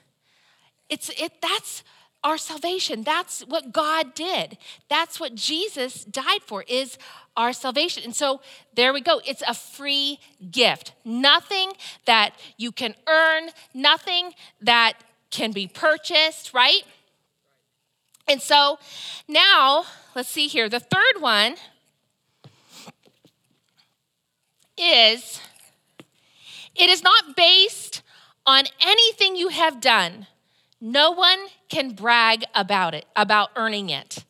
It's 0.88 1.09
it 1.11 1.40
that's 1.40 1.83
our 2.25 2.38
salvation. 2.38 3.02
That's 3.02 3.40
what 3.42 3.73
God 3.73 4.14
did. 4.14 4.59
That's 4.88 5.19
what 5.19 5.35
Jesus 5.35 6.04
died 6.04 6.42
for 6.42 6.64
is 6.69 6.99
our 7.37 7.53
salvation. 7.53 8.03
And 8.05 8.15
so 8.15 8.41
there 8.75 8.93
we 8.93 9.01
go. 9.01 9.21
It's 9.27 9.43
a 9.47 9.55
free 9.55 10.19
gift. 10.51 10.93
Nothing 11.05 11.73
that 12.05 12.35
you 12.57 12.73
can 12.73 12.95
earn, 13.07 13.51
nothing 13.75 14.33
that 14.61 14.95
can 15.31 15.53
be 15.53 15.67
purchased, 15.67 16.53
right? 16.53 16.83
And 18.29 18.41
so 18.41 18.79
now, 19.29 19.85
let's 20.15 20.29
see 20.29 20.47
here. 20.47 20.69
The 20.69 20.81
third 20.81 21.21
one 21.21 21.57
is 24.77 25.41
it 26.75 26.89
is 26.89 27.03
not 27.03 27.37
based 27.37 28.03
on 28.47 28.65
anything 28.81 29.37
you 29.37 29.49
have 29.49 29.81
done. 29.81 30.27
No 30.81 31.11
one 31.12 31.39
can 31.69 31.95
brag 31.95 32.45
about 32.55 32.95
it, 32.95 33.07
about 33.15 33.51
earning 33.57 33.91
it. 33.91 34.25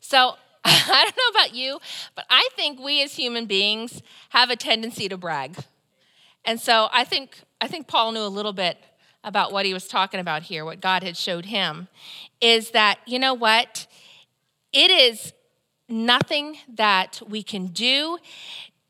So 0.00 0.36
I 0.64 1.04
don't 1.04 1.16
know 1.16 1.40
about 1.40 1.54
you, 1.54 1.78
but 2.14 2.24
I 2.30 2.48
think 2.56 2.80
we 2.80 3.02
as 3.02 3.14
human 3.14 3.46
beings 3.46 4.02
have 4.30 4.50
a 4.50 4.56
tendency 4.56 5.08
to 5.08 5.16
brag. 5.16 5.56
And 6.44 6.60
so 6.60 6.88
I 6.92 7.04
think 7.04 7.40
I 7.60 7.68
think 7.68 7.86
Paul 7.86 8.12
knew 8.12 8.20
a 8.20 8.28
little 8.28 8.52
bit 8.52 8.78
about 9.24 9.52
what 9.52 9.64
he 9.64 9.72
was 9.72 9.86
talking 9.86 10.20
about 10.20 10.42
here, 10.42 10.64
what 10.64 10.80
God 10.80 11.02
had 11.02 11.16
showed 11.16 11.46
him, 11.46 11.88
is 12.40 12.70
that, 12.72 12.98
you 13.06 13.18
know 13.18 13.34
what? 13.34 13.86
It 14.72 14.90
is 14.90 15.32
nothing 15.88 16.56
that 16.74 17.22
we 17.28 17.42
can 17.42 17.68
do. 17.68 18.18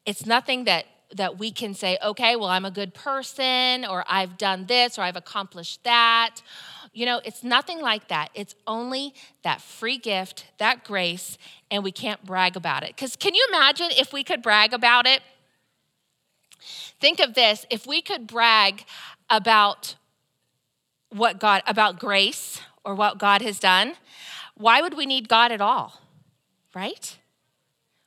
It's 0.07 0.25
nothing 0.25 0.65
that 0.65 0.87
that 1.15 1.39
we 1.39 1.51
can 1.51 1.75
say, 1.75 1.99
okay, 2.03 2.37
well, 2.37 2.49
I'm 2.49 2.65
a 2.65 2.71
good 2.71 2.95
person, 2.95 3.85
or 3.85 4.03
I've 4.09 4.39
done 4.39 4.65
this, 4.65 4.99
or 4.99 5.03
I've 5.03 5.17
accomplished 5.17 5.85
that. 5.85 6.37
You 6.93 7.07
know, 7.07 7.21
it's 7.25 7.43
nothing 7.43 7.81
like 7.81 8.09
that. 8.09 8.31
It's 8.35 8.55
only 8.67 9.15
that 9.43 9.63
free 9.63 9.97
gift, 9.97 10.47
that 10.59 10.85
grace, 10.85 11.39
and 11.71 11.83
we 11.83 11.91
can't 11.91 12.25
brag 12.25 12.55
about 12.55 12.83
it. 12.83 12.89
Because 12.89 13.17
can 13.17 13.35
you 13.35 13.47
imagine 13.49 13.89
if 13.93 14.13
we 14.13 14.23
could 14.23 14.43
brag 14.43 14.75
about 14.75 15.07
it? 15.07 15.23
Think 17.01 17.19
of 17.19 17.35
this 17.35 17.65
if 17.71 17.87
we 17.87 18.03
could 18.03 18.27
brag 18.27 18.85
about 19.31 19.95
what 21.09 21.41
God, 21.41 21.63
about 21.67 21.99
grace 21.99 22.61
or 22.85 22.95
what 22.95 23.19
God 23.19 23.43
has 23.43 23.59
done, 23.59 23.95
why 24.55 24.83
would 24.83 24.95
we 24.95 25.07
need 25.07 25.29
God 25.29 25.51
at 25.51 25.61
all? 25.61 26.01
Right? 26.75 27.19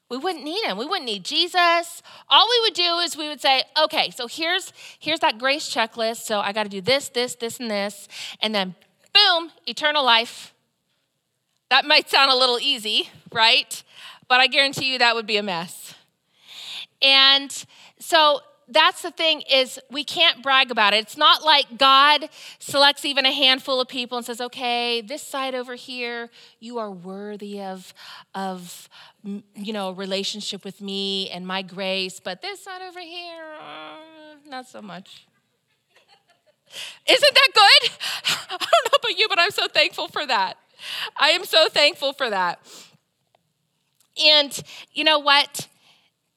We 0.10 0.18
wouldn't 0.18 0.44
need 0.44 0.64
him. 0.64 0.78
We 0.78 0.86
wouldn't 0.86 1.06
need 1.06 1.24
Jesus. 1.24 2.04
All 2.30 2.48
we 2.48 2.60
would 2.62 2.74
do 2.76 3.00
is 3.00 3.18
we 3.18 3.28
would 3.28 3.42
say, 3.42 3.64
okay, 3.84 4.12
so 4.12 4.28
here's 4.28 4.72
here's 5.00 5.20
that 5.22 5.40
grace 5.40 5.74
checklist. 5.74 6.26
So 6.26 6.40
I 6.40 6.52
got 6.52 6.64
to 6.64 6.70
do 6.70 6.82
this, 6.82 7.10
this, 7.10 7.36
this, 7.36 7.60
and 7.60 7.72
this, 7.72 8.08
and 8.42 8.54
then 8.54 8.76
boom, 9.14 9.52
eternal 9.66 10.04
life. 10.06 10.54
That 11.70 11.86
might 11.86 12.10
sound 12.10 12.32
a 12.32 12.36
little 12.36 12.60
easy, 12.60 13.10
right? 13.32 13.84
But 14.28 14.40
I 14.40 14.48
guarantee 14.48 14.92
you 14.92 15.00
that 15.00 15.16
would 15.16 15.26
be 15.26 15.38
a 15.38 15.44
mess. 15.44 15.96
And 17.02 17.66
so 18.00 18.42
that's 18.68 19.02
the 19.02 19.12
thing 19.12 19.42
is 19.42 19.80
we 19.92 20.04
can't 20.04 20.42
brag 20.42 20.72
about 20.72 20.94
it. 20.94 20.98
It's 20.98 21.18
not 21.18 21.44
like 21.44 21.78
God 21.78 22.30
selects 22.60 23.06
even 23.06 23.26
a 23.26 23.32
handful 23.32 23.80
of 23.80 23.88
people 23.88 24.18
and 24.18 24.26
says, 24.26 24.42
"Okay, 24.42 25.02
this 25.02 25.22
side 25.22 25.56
over 25.56 25.76
here, 25.76 26.30
you 26.60 26.78
are 26.78 26.92
worthy 26.92 27.62
of 27.62 27.94
of 28.34 28.90
you 29.56 29.74
know, 29.74 29.92
relationship 29.92 30.64
with 30.64 30.82
me 30.82 31.30
and 31.32 31.48
my 31.48 31.64
grace, 31.64 32.20
but 32.20 32.42
this 32.44 32.64
side 32.64 32.82
over 32.84 33.00
here, 33.00 33.56
uh, 33.60 34.36
not 34.48 34.68
so 34.68 34.82
much." 34.82 35.26
Isn't 37.08 37.34
that 37.34 37.50
good? 37.54 37.92
I 38.50 38.58
don't 38.58 38.62
know 38.62 38.98
about 38.98 39.18
you, 39.18 39.28
but 39.30 39.40
I'm 39.40 39.52
so 39.52 39.68
thankful 39.68 40.08
for 40.08 40.26
that. 40.26 40.58
I 41.16 41.30
am 41.30 41.46
so 41.46 41.70
thankful 41.70 42.14
for 42.14 42.30
that. 42.30 42.60
And 44.24 44.62
you 44.94 45.04
know 45.04 45.20
what? 45.20 45.68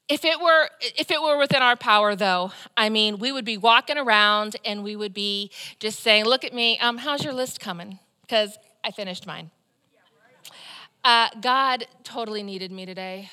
If 0.08 0.24
it 0.24 0.40
were 0.40 0.70
if 0.80 1.10
it 1.10 1.20
were 1.20 1.36
within 1.36 1.60
our 1.60 1.76
power 1.76 2.16
though, 2.16 2.52
I 2.76 2.88
mean, 2.88 3.18
we 3.18 3.30
would 3.30 3.44
be 3.44 3.58
walking 3.58 3.98
around 3.98 4.56
and 4.64 4.82
we 4.82 4.96
would 4.96 5.12
be 5.12 5.50
just 5.80 6.00
saying, 6.00 6.24
"Look 6.24 6.44
at 6.44 6.54
me. 6.54 6.78
Um, 6.78 6.98
how's 6.98 7.22
your 7.22 7.34
list 7.34 7.60
coming?" 7.60 7.98
Because 8.22 8.58
I 8.82 8.90
finished 8.90 9.26
mine. 9.26 9.50
Uh, 11.04 11.28
God 11.40 11.86
totally 12.04 12.42
needed 12.42 12.72
me 12.72 12.86
today. 12.86 13.30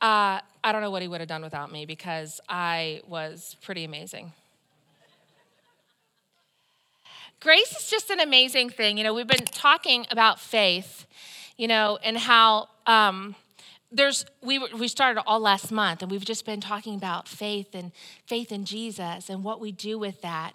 Uh, 0.00 0.40
I 0.62 0.72
don't 0.72 0.82
know 0.82 0.90
what 0.90 1.00
He 1.00 1.08
would 1.08 1.20
have 1.20 1.28
done 1.28 1.42
without 1.42 1.72
me 1.72 1.86
because 1.86 2.40
I 2.48 3.00
was 3.06 3.56
pretty 3.62 3.84
amazing. 3.84 4.32
Grace 7.40 7.76
is 7.76 7.90
just 7.90 8.10
an 8.10 8.20
amazing 8.20 8.70
thing. 8.70 8.98
You 8.98 9.04
know, 9.04 9.14
we've 9.14 9.26
been 9.26 9.44
talking 9.44 10.06
about 10.10 10.40
faith, 10.40 11.06
you 11.56 11.68
know, 11.68 11.98
and 12.02 12.16
how 12.18 12.68
um, 12.86 13.34
there's 13.92 14.26
we 14.42 14.58
we 14.58 14.88
started 14.88 15.22
all 15.26 15.40
last 15.40 15.70
month, 15.70 16.02
and 16.02 16.10
we've 16.10 16.24
just 16.24 16.44
been 16.44 16.60
talking 16.60 16.96
about 16.96 17.28
faith 17.28 17.74
and 17.74 17.92
faith 18.26 18.50
in 18.50 18.64
Jesus 18.64 19.28
and 19.30 19.44
what 19.44 19.60
we 19.60 19.72
do 19.72 19.98
with 19.98 20.22
that. 20.22 20.54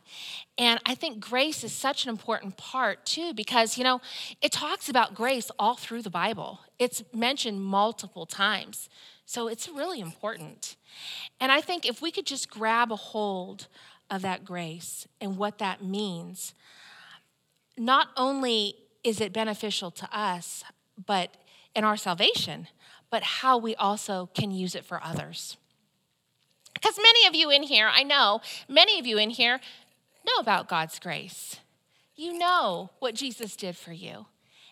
And 0.58 0.80
I 0.86 0.96
think 0.96 1.20
grace 1.20 1.64
is 1.64 1.72
such 1.72 2.04
an 2.04 2.10
important 2.10 2.58
part 2.58 3.06
too, 3.06 3.34
because 3.34 3.78
you 3.78 3.84
know, 3.84 4.02
it 4.42 4.52
talks 4.52 4.90
about 4.90 5.16
grace 5.16 5.50
all 5.58 5.76
through 5.76 6.02
the 6.02 6.10
Bible. 6.10 6.60
It's 6.78 7.04
mentioned 7.14 7.62
multiple 7.62 8.26
times. 8.26 8.90
So 9.26 9.48
it's 9.48 9.70
really 9.70 10.02
important. 10.02 10.76
And 11.40 11.54
I 11.54 11.62
think 11.62 11.86
if 11.86 12.02
we 12.02 12.12
could 12.12 12.26
just 12.26 12.50
grab 12.50 12.92
a 12.92 12.98
hold 12.98 13.68
of 14.10 14.24
that 14.24 14.44
grace 14.44 15.08
and 15.22 15.38
what 15.38 15.58
that 15.60 15.82
means, 15.82 16.54
not 17.78 18.10
only 18.18 18.76
is 19.06 19.22
it 19.22 19.32
beneficial 19.32 19.90
to 19.90 20.10
us, 20.18 20.66
but 21.06 21.38
in 21.74 21.86
our 21.86 21.96
salvation, 21.96 22.68
but 23.12 23.22
how 23.22 23.58
we 23.58 23.76
also 23.76 24.30
can 24.34 24.50
use 24.50 24.74
it 24.74 24.86
for 24.86 25.04
others. 25.04 25.58
Because 26.74 26.98
many 26.98 27.28
of 27.28 27.36
you 27.36 27.52
in 27.52 27.62
here, 27.62 27.88
I 27.94 28.02
know, 28.02 28.42
many 28.68 28.98
of 29.00 29.06
you 29.06 29.18
in 29.20 29.30
here 29.30 29.60
know 30.26 30.40
about 30.40 30.68
God's 30.68 30.98
grace. 30.98 31.58
You 32.16 32.38
know 32.38 32.90
what 33.00 33.14
Jesus 33.14 33.56
did 33.56 33.76
for 33.76 33.92
you, 33.92 34.26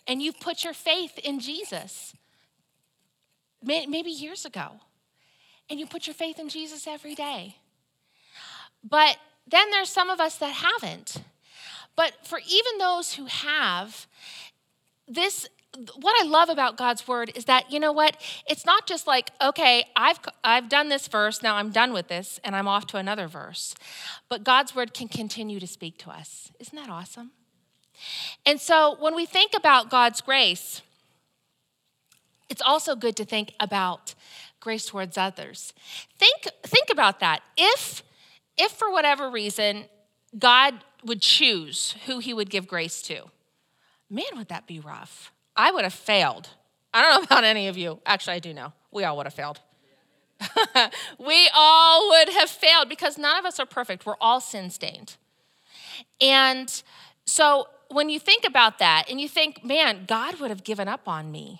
and 0.08 0.22
you've 0.22 0.39
put 0.39 0.63
your 0.63 0.74
faith 0.74 1.19
in 1.19 1.39
Jesus 1.39 2.15
maybe 3.62 4.10
years 4.10 4.46
ago, 4.46 4.79
and 5.69 5.79
you 5.79 5.86
put 5.86 6.08
your 6.08 6.13
faith 6.13 6.39
in 6.39 6.48
Jesus 6.48 6.88
every 6.88 7.13
day. 7.13 7.58
But 8.84 9.17
then 9.46 9.69
there's 9.72 9.89
some 9.89 10.10
of 10.10 10.19
us 10.22 10.38
that 10.38 10.53
haven't. 10.53 11.22
But 11.96 12.25
for 12.25 12.39
even 12.48 12.77
those 12.77 13.15
who 13.15 13.25
have, 13.25 14.08
this 15.08 15.48
what 15.77 16.15
I 16.19 16.27
love 16.27 16.49
about 16.49 16.77
God's 16.77 17.07
word 17.07 17.31
is 17.35 17.45
that 17.45 17.71
you 17.71 17.79
know 17.79 17.91
what? 17.91 18.17
It's 18.47 18.65
not 18.65 18.88
just 18.88 19.05
like, 19.05 19.31
okay, 19.41 19.85
I've 19.95 20.19
I've 20.43 20.67
done 20.67 20.89
this 20.89 21.07
verse, 21.07 21.43
now 21.43 21.55
I'm 21.55 21.71
done 21.71 21.93
with 21.93 22.07
this 22.07 22.39
and 22.43 22.55
I'm 22.55 22.67
off 22.67 22.88
to 22.88 22.97
another 22.97 23.27
verse. 23.27 23.75
But 24.29 24.43
God's 24.43 24.75
word 24.75 24.93
can 24.93 25.07
continue 25.07 25.59
to 25.59 25.67
speak 25.67 25.97
to 25.99 26.09
us. 26.09 26.51
Isn't 26.59 26.75
that 26.75 26.89
awesome? 26.89 27.31
And 28.45 28.59
so 28.59 28.95
when 28.99 29.15
we 29.15 29.25
think 29.25 29.51
about 29.55 29.89
God's 29.89 30.21
grace, 30.21 30.81
it's 32.49 32.61
also 32.61 32.95
good 32.95 33.15
to 33.17 33.25
think 33.25 33.53
about 33.59 34.15
grace 34.59 34.88
towards 34.88 35.17
others. 35.17 35.73
Think 36.17 36.47
think 36.63 36.89
about 36.91 37.19
that. 37.19 37.41
If 37.55 38.03
if 38.57 38.71
for 38.71 38.91
whatever 38.91 39.29
reason 39.29 39.85
God 40.38 40.73
would 41.03 41.21
choose 41.21 41.95
who 42.07 42.19
he 42.19 42.33
would 42.33 42.49
give 42.49 42.67
grace 42.67 43.01
to, 43.03 43.25
man, 44.09 44.25
would 44.35 44.49
that 44.49 44.67
be 44.67 44.79
rough. 44.79 45.31
I 45.59 45.71
would 45.71 45.83
have 45.83 45.93
failed. 45.93 46.47
I 46.93 47.01
don't 47.01 47.19
know 47.19 47.25
about 47.35 47.43
any 47.43 47.67
of 47.67 47.77
you. 47.77 47.99
Actually, 48.05 48.35
I 48.35 48.39
do 48.39 48.53
know. 48.53 48.71
We 48.91 49.03
all 49.03 49.17
would 49.17 49.25
have 49.25 49.33
failed. 49.33 49.59
we 51.19 51.49
all 51.53 52.09
would 52.11 52.29
have 52.29 52.49
failed 52.49 52.87
because 52.87 53.17
none 53.17 53.37
of 53.37 53.43
us 53.43 53.59
are 53.59 53.65
perfect. 53.65 54.05
We're 54.05 54.15
all 54.21 54.39
sin 54.39 54.69
stained. 54.69 55.17
And 56.21 56.81
so 57.25 57.67
when 57.89 58.09
you 58.09 58.19
think 58.19 58.45
about 58.47 58.79
that 58.79 59.09
and 59.09 59.19
you 59.19 59.27
think, 59.27 59.65
man, 59.65 60.05
God 60.07 60.39
would 60.39 60.49
have 60.49 60.63
given 60.63 60.87
up 60.87 61.09
on 61.09 61.29
me. 61.29 61.59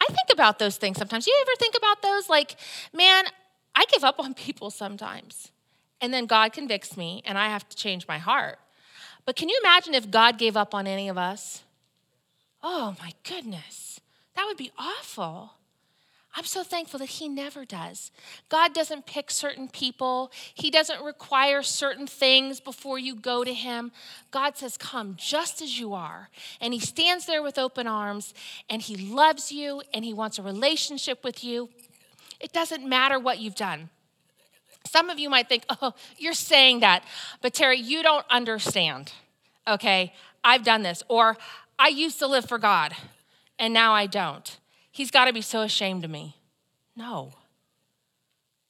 I 0.00 0.06
think 0.06 0.28
about 0.32 0.60
those 0.60 0.76
things 0.76 0.96
sometimes. 0.96 1.26
You 1.26 1.36
ever 1.40 1.56
think 1.58 1.74
about 1.76 2.02
those? 2.02 2.28
Like, 2.28 2.54
man, 2.94 3.24
I 3.74 3.86
give 3.92 4.04
up 4.04 4.20
on 4.20 4.34
people 4.46 4.70
sometimes. 4.70 5.50
And 6.00 6.14
then 6.14 6.26
God 6.26 6.52
convicts 6.52 6.96
me 6.96 7.22
and 7.26 7.36
I 7.36 7.48
have 7.48 7.68
to 7.70 7.76
change 7.76 8.06
my 8.06 8.18
heart. 8.18 8.60
But 9.26 9.34
can 9.34 9.48
you 9.48 9.58
imagine 9.64 9.94
if 9.94 10.12
God 10.12 10.38
gave 10.38 10.56
up 10.56 10.74
on 10.74 10.86
any 10.86 11.08
of 11.08 11.18
us? 11.18 11.64
Oh 12.62 12.94
my 13.00 13.12
goodness, 13.24 14.00
that 14.36 14.44
would 14.46 14.56
be 14.56 14.72
awful. 14.78 15.54
I'm 16.36 16.44
so 16.44 16.62
thankful 16.62 16.98
that 17.00 17.08
He 17.08 17.28
never 17.28 17.64
does. 17.64 18.12
God 18.48 18.72
doesn't 18.72 19.06
pick 19.06 19.30
certain 19.30 19.68
people, 19.68 20.30
He 20.54 20.70
doesn't 20.70 21.02
require 21.02 21.62
certain 21.62 22.06
things 22.06 22.60
before 22.60 22.98
you 22.98 23.16
go 23.16 23.42
to 23.42 23.52
Him. 23.52 23.90
God 24.30 24.56
says, 24.56 24.76
Come 24.76 25.16
just 25.18 25.60
as 25.60 25.78
you 25.80 25.92
are. 25.92 26.28
And 26.60 26.72
He 26.72 26.80
stands 26.80 27.26
there 27.26 27.42
with 27.42 27.58
open 27.58 27.86
arms, 27.86 28.32
and 28.68 28.80
He 28.80 28.96
loves 28.96 29.50
you, 29.50 29.82
and 29.92 30.04
He 30.04 30.14
wants 30.14 30.38
a 30.38 30.42
relationship 30.42 31.24
with 31.24 31.42
you. 31.42 31.68
It 32.38 32.52
doesn't 32.52 32.88
matter 32.88 33.18
what 33.18 33.40
you've 33.40 33.56
done. 33.56 33.90
Some 34.86 35.10
of 35.10 35.18
you 35.18 35.28
might 35.28 35.48
think, 35.48 35.64
oh, 35.68 35.94
you're 36.16 36.32
saying 36.32 36.80
that. 36.80 37.04
But 37.42 37.54
Teri, 37.54 37.82
you 37.82 38.02
don't 38.02 38.24
understand. 38.30 39.12
Okay, 39.68 40.14
I've 40.42 40.64
done 40.64 40.82
this. 40.82 41.02
Or 41.08 41.36
I 41.80 41.88
used 41.88 42.18
to 42.18 42.26
live 42.26 42.44
for 42.44 42.58
God, 42.58 42.94
and 43.58 43.72
now 43.72 43.94
I 43.94 44.04
don't. 44.04 44.58
He's 44.92 45.10
got 45.10 45.24
to 45.24 45.32
be 45.32 45.40
so 45.40 45.62
ashamed 45.62 46.04
of 46.04 46.10
me. 46.10 46.36
No. 46.94 47.32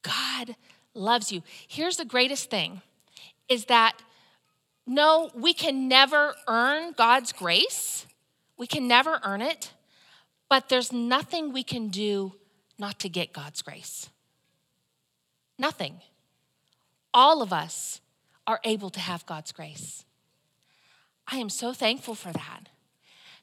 God 0.02 0.54
loves 0.94 1.32
you. 1.32 1.42
Here's 1.66 1.96
the 1.96 2.04
greatest 2.04 2.50
thing 2.50 2.82
is 3.48 3.64
that 3.64 4.00
no, 4.86 5.30
we 5.34 5.52
can 5.52 5.88
never 5.88 6.36
earn 6.46 6.92
God's 6.92 7.32
grace. 7.32 8.06
We 8.56 8.68
can 8.68 8.86
never 8.86 9.20
earn 9.24 9.42
it, 9.42 9.72
but 10.48 10.68
there's 10.68 10.92
nothing 10.92 11.52
we 11.52 11.64
can 11.64 11.88
do 11.88 12.34
not 12.78 13.00
to 13.00 13.08
get 13.08 13.32
God's 13.32 13.60
grace. 13.60 14.08
Nothing. 15.58 16.00
All 17.12 17.42
of 17.42 17.52
us 17.52 18.00
are 18.46 18.60
able 18.62 18.90
to 18.90 19.00
have 19.00 19.26
God's 19.26 19.50
grace. 19.50 20.04
I 21.26 21.38
am 21.38 21.48
so 21.48 21.72
thankful 21.72 22.14
for 22.14 22.32
that. 22.32 22.68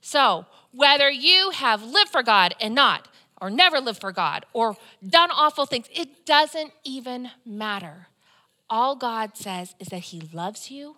So, 0.02 0.46
whether 0.72 1.10
you 1.10 1.52
have 1.52 1.84
lived 1.84 2.10
for 2.10 2.24
God 2.24 2.56
and 2.62 2.76
not, 2.76 3.08
or 3.42 3.50
never 3.50 3.80
lived 3.80 4.02
for 4.02 4.12
God, 4.12 4.46
or 4.54 4.78
done 5.06 5.30
awful 5.32 5.66
things, 5.66 5.88
it 5.94 6.26
doesn't 6.26 6.72
even 6.84 7.32
matter. 7.46 8.08
All 8.70 8.96
God 8.96 9.38
says 9.38 9.76
is 9.80 9.88
that 9.88 10.00
He 10.00 10.22
loves 10.34 10.70
you 10.72 10.98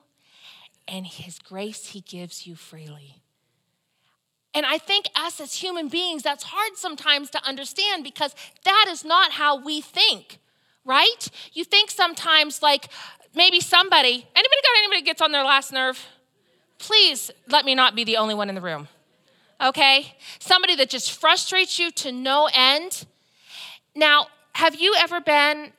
and 0.88 1.06
His 1.06 1.40
grace 1.40 1.88
He 1.88 2.02
gives 2.02 2.48
you 2.48 2.56
freely. 2.56 3.22
And 4.54 4.66
I 4.66 4.78
think 4.78 5.06
us 5.16 5.40
as 5.40 5.56
human 5.56 5.90
beings, 5.90 6.24
that's 6.24 6.44
hard 6.44 6.76
sometimes 6.76 7.30
to 7.32 7.48
understand 7.48 8.04
because 8.04 8.34
that 8.66 8.86
is 8.90 9.06
not 9.06 9.34
how 9.34 9.64
we 9.64 9.80
think, 9.80 10.40
right? 10.84 11.30
You 11.54 11.64
think 11.64 11.92
sometimes 11.92 12.62
like 12.62 12.90
maybe 13.36 13.60
somebody, 13.60 14.10
anybody 14.10 14.62
got 14.64 14.78
anybody 14.80 15.02
gets 15.04 15.22
on 15.22 15.32
their 15.32 15.44
last 15.44 15.72
nerve? 15.72 16.04
Please 16.80 17.30
let 17.48 17.66
me 17.66 17.76
not 17.76 17.96
be 17.96 18.04
the 18.04 18.18
only 18.18 18.34
one 18.34 18.50
in 18.50 18.56
the 18.56 18.62
room. 18.62 18.88
Okay? 19.62 20.16
Somebody 20.40 20.76
that 20.78 20.90
just 20.90 21.20
frustrates 21.20 21.78
you 21.78 21.92
to 21.92 22.12
no 22.12 22.50
end. 22.54 23.06
Now, 23.96 24.28
have 24.54 24.76
you 24.76 24.96
ever 24.98 25.22
been, 25.22 25.74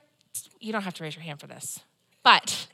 you 0.61 0.73
don't 0.73 0.83
have 0.83 0.95
to 0.95 1.02
raise 1.02 1.16
your 1.16 1.25
hand 1.25 1.40
for 1.40 1.47
this, 1.47 1.80
but 2.23 2.69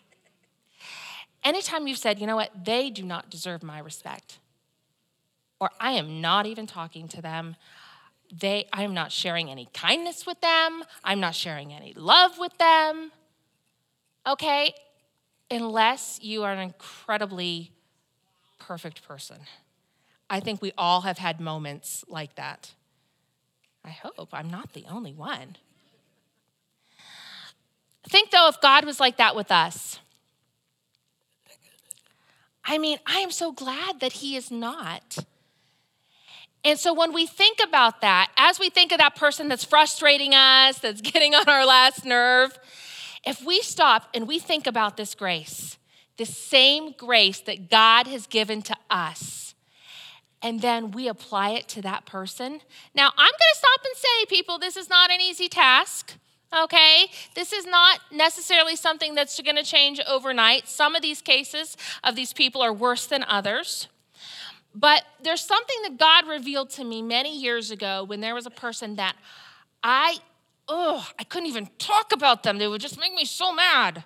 anytime 1.45 1.87
you've 1.87 1.99
said, 1.99 2.18
you 2.18 2.26
know 2.26 2.37
what, 2.37 2.50
they 2.64 2.90
do 2.90 3.02
not 3.02 3.30
deserve 3.30 3.62
my 3.62 3.78
respect 3.78 4.38
or 5.61 5.71
I 5.80 5.92
am 5.92 6.21
not 6.21 6.47
even 6.47 6.66
talking 6.66 7.09
to 7.09 7.23
them. 7.23 7.56
They, 8.33 8.66
I'm 8.73 8.95
not 8.95 9.12
sharing 9.12 9.50
any 9.50 9.68
kindness 9.73 10.26
with 10.26 10.40
them. 10.40 10.83
I'm 11.04 11.21
not 11.21 11.35
sharing 11.35 11.73
any 11.73 11.95
love 11.95 12.38
with 12.38 12.56
them. 12.59 13.12
Okay? 14.26 14.75
Unless 15.50 16.21
you 16.23 16.42
are 16.42 16.52
an 16.52 16.59
incredibly 16.59 17.71
perfect 18.66 19.06
person. 19.06 19.37
I 20.28 20.40
think 20.40 20.61
we 20.61 20.73
all 20.76 21.02
have 21.02 21.18
had 21.18 21.40
moments 21.40 22.04
like 22.08 22.35
that. 22.35 22.73
I 23.85 23.90
hope 23.90 24.30
I'm 24.32 24.50
not 24.50 24.73
the 24.73 24.84
only 24.90 25.12
one. 25.12 25.56
Think 28.08 28.30
though, 28.30 28.49
if 28.49 28.60
God 28.60 28.84
was 28.84 28.99
like 28.99 29.19
that 29.19 29.36
with 29.36 29.52
us, 29.52 30.00
I 32.64 32.78
mean, 32.78 32.99
I 33.06 33.19
am 33.19 33.30
so 33.30 33.52
glad 33.52 34.00
that 34.00 34.14
He 34.14 34.34
is 34.34 34.50
not. 34.50 35.19
And 36.64 36.76
so 36.76 36.93
when 36.93 37.12
we 37.12 37.26
think 37.26 37.58
about 37.62 38.00
that, 38.00 38.32
as 38.36 38.58
we 38.58 38.71
think 38.71 38.90
of 38.90 38.99
that 38.99 39.14
person 39.14 39.47
that's 39.47 39.62
frustrating 39.62 40.34
us, 40.34 40.80
that's 40.80 41.00
getting 41.12 41.34
on 41.36 41.49
our 41.49 41.64
last 41.64 42.04
nerve, 42.04 42.58
if 43.25 43.45
we 43.45 43.60
stop 43.60 44.08
and 44.12 44.26
we 44.26 44.40
think 44.40 44.67
about 44.67 44.97
this 44.97 45.14
grace, 45.14 45.75
this 46.16 46.36
same 46.36 46.92
grace 46.92 47.40
that 47.40 47.70
God 47.70 48.06
has 48.06 48.26
given 48.26 48.62
to 48.62 48.76
us, 48.90 49.54
and 50.42 50.60
then 50.60 50.90
we 50.90 51.08
apply 51.08 51.50
it 51.50 51.68
to 51.68 51.82
that 51.82 52.06
person. 52.06 52.60
Now, 52.94 53.10
I'm 53.16 53.16
going 53.16 53.52
to 53.52 53.58
stop 53.58 53.80
and 53.84 53.96
say, 53.96 54.26
people, 54.28 54.58
this 54.58 54.76
is 54.76 54.88
not 54.88 55.10
an 55.10 55.20
easy 55.20 55.48
task. 55.48 56.14
Okay? 56.56 57.06
This 57.34 57.52
is 57.52 57.66
not 57.66 57.98
necessarily 58.12 58.76
something 58.76 59.14
that's 59.14 59.40
going 59.40 59.56
to 59.56 59.64
change 59.64 60.00
overnight. 60.06 60.68
Some 60.68 60.94
of 60.94 61.02
these 61.02 61.20
cases 61.20 61.76
of 62.04 62.14
these 62.14 62.32
people 62.32 62.62
are 62.62 62.72
worse 62.72 63.06
than 63.06 63.24
others. 63.24 63.88
But 64.74 65.04
there's 65.22 65.40
something 65.40 65.76
that 65.84 65.98
God 65.98 66.28
revealed 66.28 66.70
to 66.70 66.84
me 66.84 67.02
many 67.02 67.36
years 67.36 67.70
ago 67.70 68.04
when 68.04 68.20
there 68.20 68.34
was 68.34 68.46
a 68.46 68.50
person 68.50 68.96
that 68.96 69.16
I, 69.82 70.18
oh, 70.68 71.08
I 71.18 71.24
couldn't 71.24 71.48
even 71.48 71.68
talk 71.78 72.12
about 72.12 72.42
them. 72.42 72.58
They 72.58 72.68
would 72.68 72.80
just 72.80 73.00
make 73.00 73.14
me 73.14 73.24
so 73.24 73.52
mad. 73.52 74.04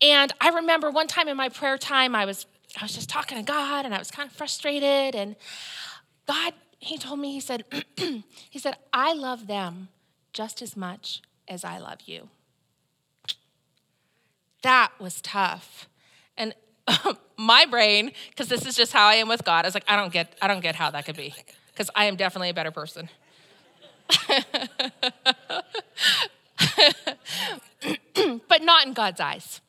And 0.00 0.32
I 0.40 0.50
remember 0.50 0.90
one 0.90 1.06
time 1.06 1.28
in 1.28 1.36
my 1.36 1.48
prayer 1.48 1.78
time, 1.78 2.14
I 2.14 2.24
was, 2.24 2.46
I 2.78 2.84
was 2.84 2.94
just 2.94 3.08
talking 3.08 3.38
to 3.38 3.44
God 3.44 3.84
and 3.84 3.94
I 3.94 3.98
was 3.98 4.10
kind 4.10 4.28
of 4.28 4.34
frustrated. 4.34 5.14
And 5.14 5.36
God, 6.26 6.52
He 6.78 6.98
told 6.98 7.20
me, 7.20 7.32
He 7.32 7.40
said, 7.40 7.64
He 7.96 8.58
said, 8.58 8.76
I 8.92 9.14
love 9.14 9.46
them 9.46 9.88
just 10.32 10.60
as 10.62 10.76
much 10.76 11.22
as 11.48 11.64
I 11.64 11.78
love 11.78 12.02
you. 12.06 12.28
That 14.62 14.92
was 14.98 15.20
tough. 15.20 15.88
And 16.36 16.54
my 17.36 17.66
brain, 17.66 18.12
because 18.30 18.48
this 18.48 18.66
is 18.66 18.74
just 18.76 18.92
how 18.92 19.06
I 19.06 19.14
am 19.14 19.28
with 19.28 19.44
God, 19.44 19.64
I 19.64 19.68
was 19.68 19.74
like, 19.74 19.84
I 19.86 19.96
don't 19.96 20.12
get, 20.12 20.34
I 20.40 20.48
don't 20.48 20.60
get 20.60 20.74
how 20.74 20.90
that 20.90 21.04
could 21.06 21.16
be, 21.16 21.34
because 21.72 21.90
I 21.94 22.06
am 22.06 22.16
definitely 22.16 22.50
a 22.50 22.54
better 22.54 22.70
person. 22.70 23.08
but 28.48 28.62
not 28.62 28.86
in 28.86 28.92
God's 28.92 29.20
eyes. 29.20 29.60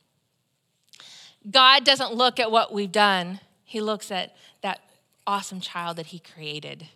God 1.49 1.83
doesn't 1.83 2.13
look 2.13 2.39
at 2.39 2.51
what 2.51 2.73
we've 2.73 2.91
done, 2.91 3.39
He 3.63 3.81
looks 3.81 4.11
at 4.11 4.35
that 4.61 4.81
awesome 5.27 5.59
child 5.59 5.97
that 5.97 6.07
He 6.07 6.19
created. 6.19 6.87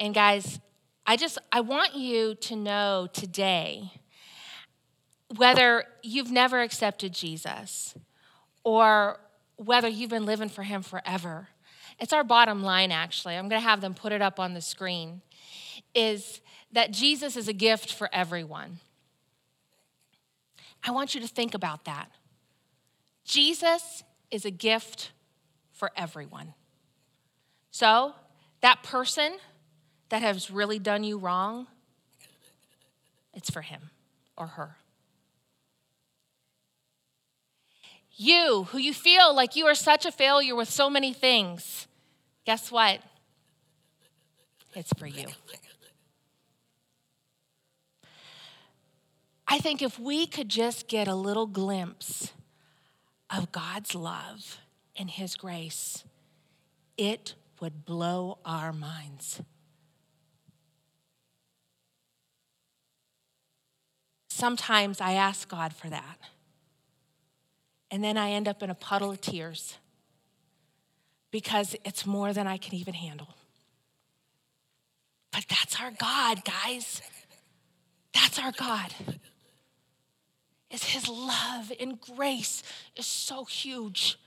And 0.00 0.14
guys, 0.14 0.60
I 1.06 1.16
just 1.16 1.38
I 1.50 1.60
want 1.60 1.94
you 1.94 2.34
to 2.34 2.56
know 2.56 3.08
today 3.12 3.92
whether 5.36 5.84
you've 6.02 6.30
never 6.30 6.60
accepted 6.60 7.12
Jesus 7.12 7.94
or 8.64 9.20
whether 9.56 9.88
you've 9.88 10.10
been 10.10 10.26
living 10.26 10.48
for 10.48 10.62
Him 10.62 10.82
forever. 10.82 11.48
It's 11.98 12.12
our 12.12 12.24
bottom 12.24 12.62
line, 12.62 12.92
actually. 12.92 13.36
I'm 13.36 13.48
going 13.48 13.60
to 13.60 13.68
have 13.68 13.80
them 13.80 13.94
put 13.94 14.12
it 14.12 14.22
up 14.22 14.38
on 14.38 14.54
the 14.54 14.60
screen. 14.60 15.22
Is 15.94 16.40
that 16.72 16.92
Jesus 16.92 17.36
is 17.36 17.48
a 17.48 17.52
gift 17.52 17.92
for 17.92 18.08
everyone. 18.12 18.78
I 20.84 20.90
want 20.90 21.14
you 21.14 21.20
to 21.20 21.26
think 21.26 21.54
about 21.54 21.84
that. 21.86 22.10
Jesus 23.28 24.04
is 24.30 24.46
a 24.46 24.50
gift 24.50 25.12
for 25.70 25.90
everyone. 25.94 26.54
So, 27.70 28.14
that 28.62 28.82
person 28.82 29.36
that 30.08 30.22
has 30.22 30.50
really 30.50 30.78
done 30.78 31.04
you 31.04 31.18
wrong, 31.18 31.66
it's 33.34 33.50
for 33.50 33.60
him 33.60 33.90
or 34.36 34.46
her. 34.46 34.76
You, 38.16 38.64
who 38.70 38.78
you 38.78 38.94
feel 38.94 39.32
like 39.34 39.54
you 39.54 39.66
are 39.66 39.74
such 39.74 40.06
a 40.06 40.10
failure 40.10 40.56
with 40.56 40.70
so 40.70 40.88
many 40.88 41.12
things, 41.12 41.86
guess 42.46 42.72
what? 42.72 43.00
It's 44.74 44.92
for 44.98 45.06
you. 45.06 45.26
I 49.46 49.58
think 49.58 49.82
if 49.82 49.98
we 49.98 50.26
could 50.26 50.48
just 50.48 50.88
get 50.88 51.08
a 51.08 51.14
little 51.14 51.46
glimpse 51.46 52.32
of 53.34 53.52
God's 53.52 53.94
love 53.94 54.58
and 54.96 55.10
His 55.10 55.36
grace, 55.36 56.04
it 56.96 57.34
would 57.60 57.84
blow 57.84 58.38
our 58.44 58.72
minds. 58.72 59.42
Sometimes 64.28 65.00
I 65.00 65.14
ask 65.14 65.48
God 65.48 65.72
for 65.74 65.88
that. 65.88 66.18
And 67.90 68.04
then 68.04 68.16
I 68.16 68.30
end 68.30 68.46
up 68.46 68.62
in 68.62 68.70
a 68.70 68.74
puddle 68.74 69.10
of 69.10 69.20
tears 69.20 69.78
because 71.30 71.74
it's 71.84 72.06
more 72.06 72.32
than 72.32 72.46
I 72.46 72.56
can 72.56 72.74
even 72.74 72.94
handle. 72.94 73.34
But 75.32 75.46
that's 75.48 75.80
our 75.80 75.90
God, 75.90 76.42
guys. 76.44 77.02
That's 78.12 78.38
our 78.38 78.52
God 78.52 78.94
is 80.70 80.84
his 80.84 81.08
love 81.08 81.72
and 81.80 82.00
grace 82.00 82.62
is 82.96 83.06
so 83.06 83.44
huge. 83.44 84.18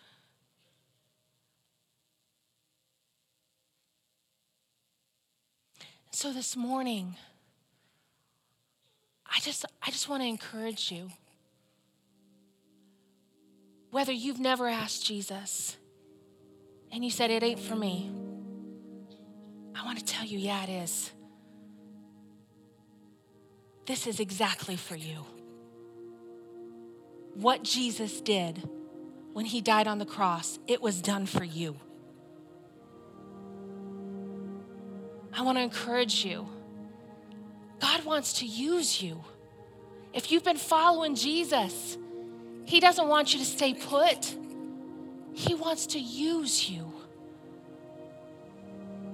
So 6.11 6.33
this 6.33 6.55
morning, 6.55 7.15
I 9.25 9.39
just 9.39 9.65
I 9.81 9.91
just 9.91 10.09
want 10.09 10.23
to 10.23 10.27
encourage 10.27 10.91
you. 10.91 11.09
Whether 13.91 14.11
you've 14.11 14.39
never 14.39 14.67
asked 14.67 15.05
Jesus 15.05 15.77
and 16.91 17.03
you 17.03 17.11
said 17.11 17.29
it 17.29 17.43
ain't 17.43 17.59
for 17.59 17.75
me, 17.75 18.11
I 19.75 19.83
want 19.85 19.99
to 19.99 20.05
tell 20.05 20.25
you, 20.25 20.37
yeah, 20.37 20.63
it 20.63 20.69
is. 20.69 21.11
This 23.85 24.07
is 24.07 24.19
exactly 24.19 24.75
for 24.75 24.95
you. 24.95 25.25
What 27.35 27.63
Jesus 27.63 28.21
did 28.21 28.67
when 29.33 29.45
he 29.45 29.61
died 29.61 29.87
on 29.87 29.97
the 29.99 30.05
cross, 30.05 30.59
it 30.67 30.81
was 30.81 31.01
done 31.01 31.25
for 31.25 31.43
you. 31.43 31.77
I 35.33 35.41
want 35.43 35.57
to 35.57 35.61
encourage 35.61 36.25
you. 36.25 36.47
God 37.79 38.03
wants 38.05 38.33
to 38.39 38.45
use 38.45 39.01
you. 39.01 39.23
If 40.13 40.31
you've 40.31 40.43
been 40.43 40.57
following 40.57 41.15
Jesus, 41.15 41.97
He 42.65 42.79
doesn't 42.79 43.07
want 43.07 43.33
you 43.33 43.39
to 43.39 43.45
stay 43.45 43.73
put, 43.73 44.35
He 45.33 45.55
wants 45.55 45.87
to 45.87 45.99
use 45.99 46.69
you. 46.69 46.90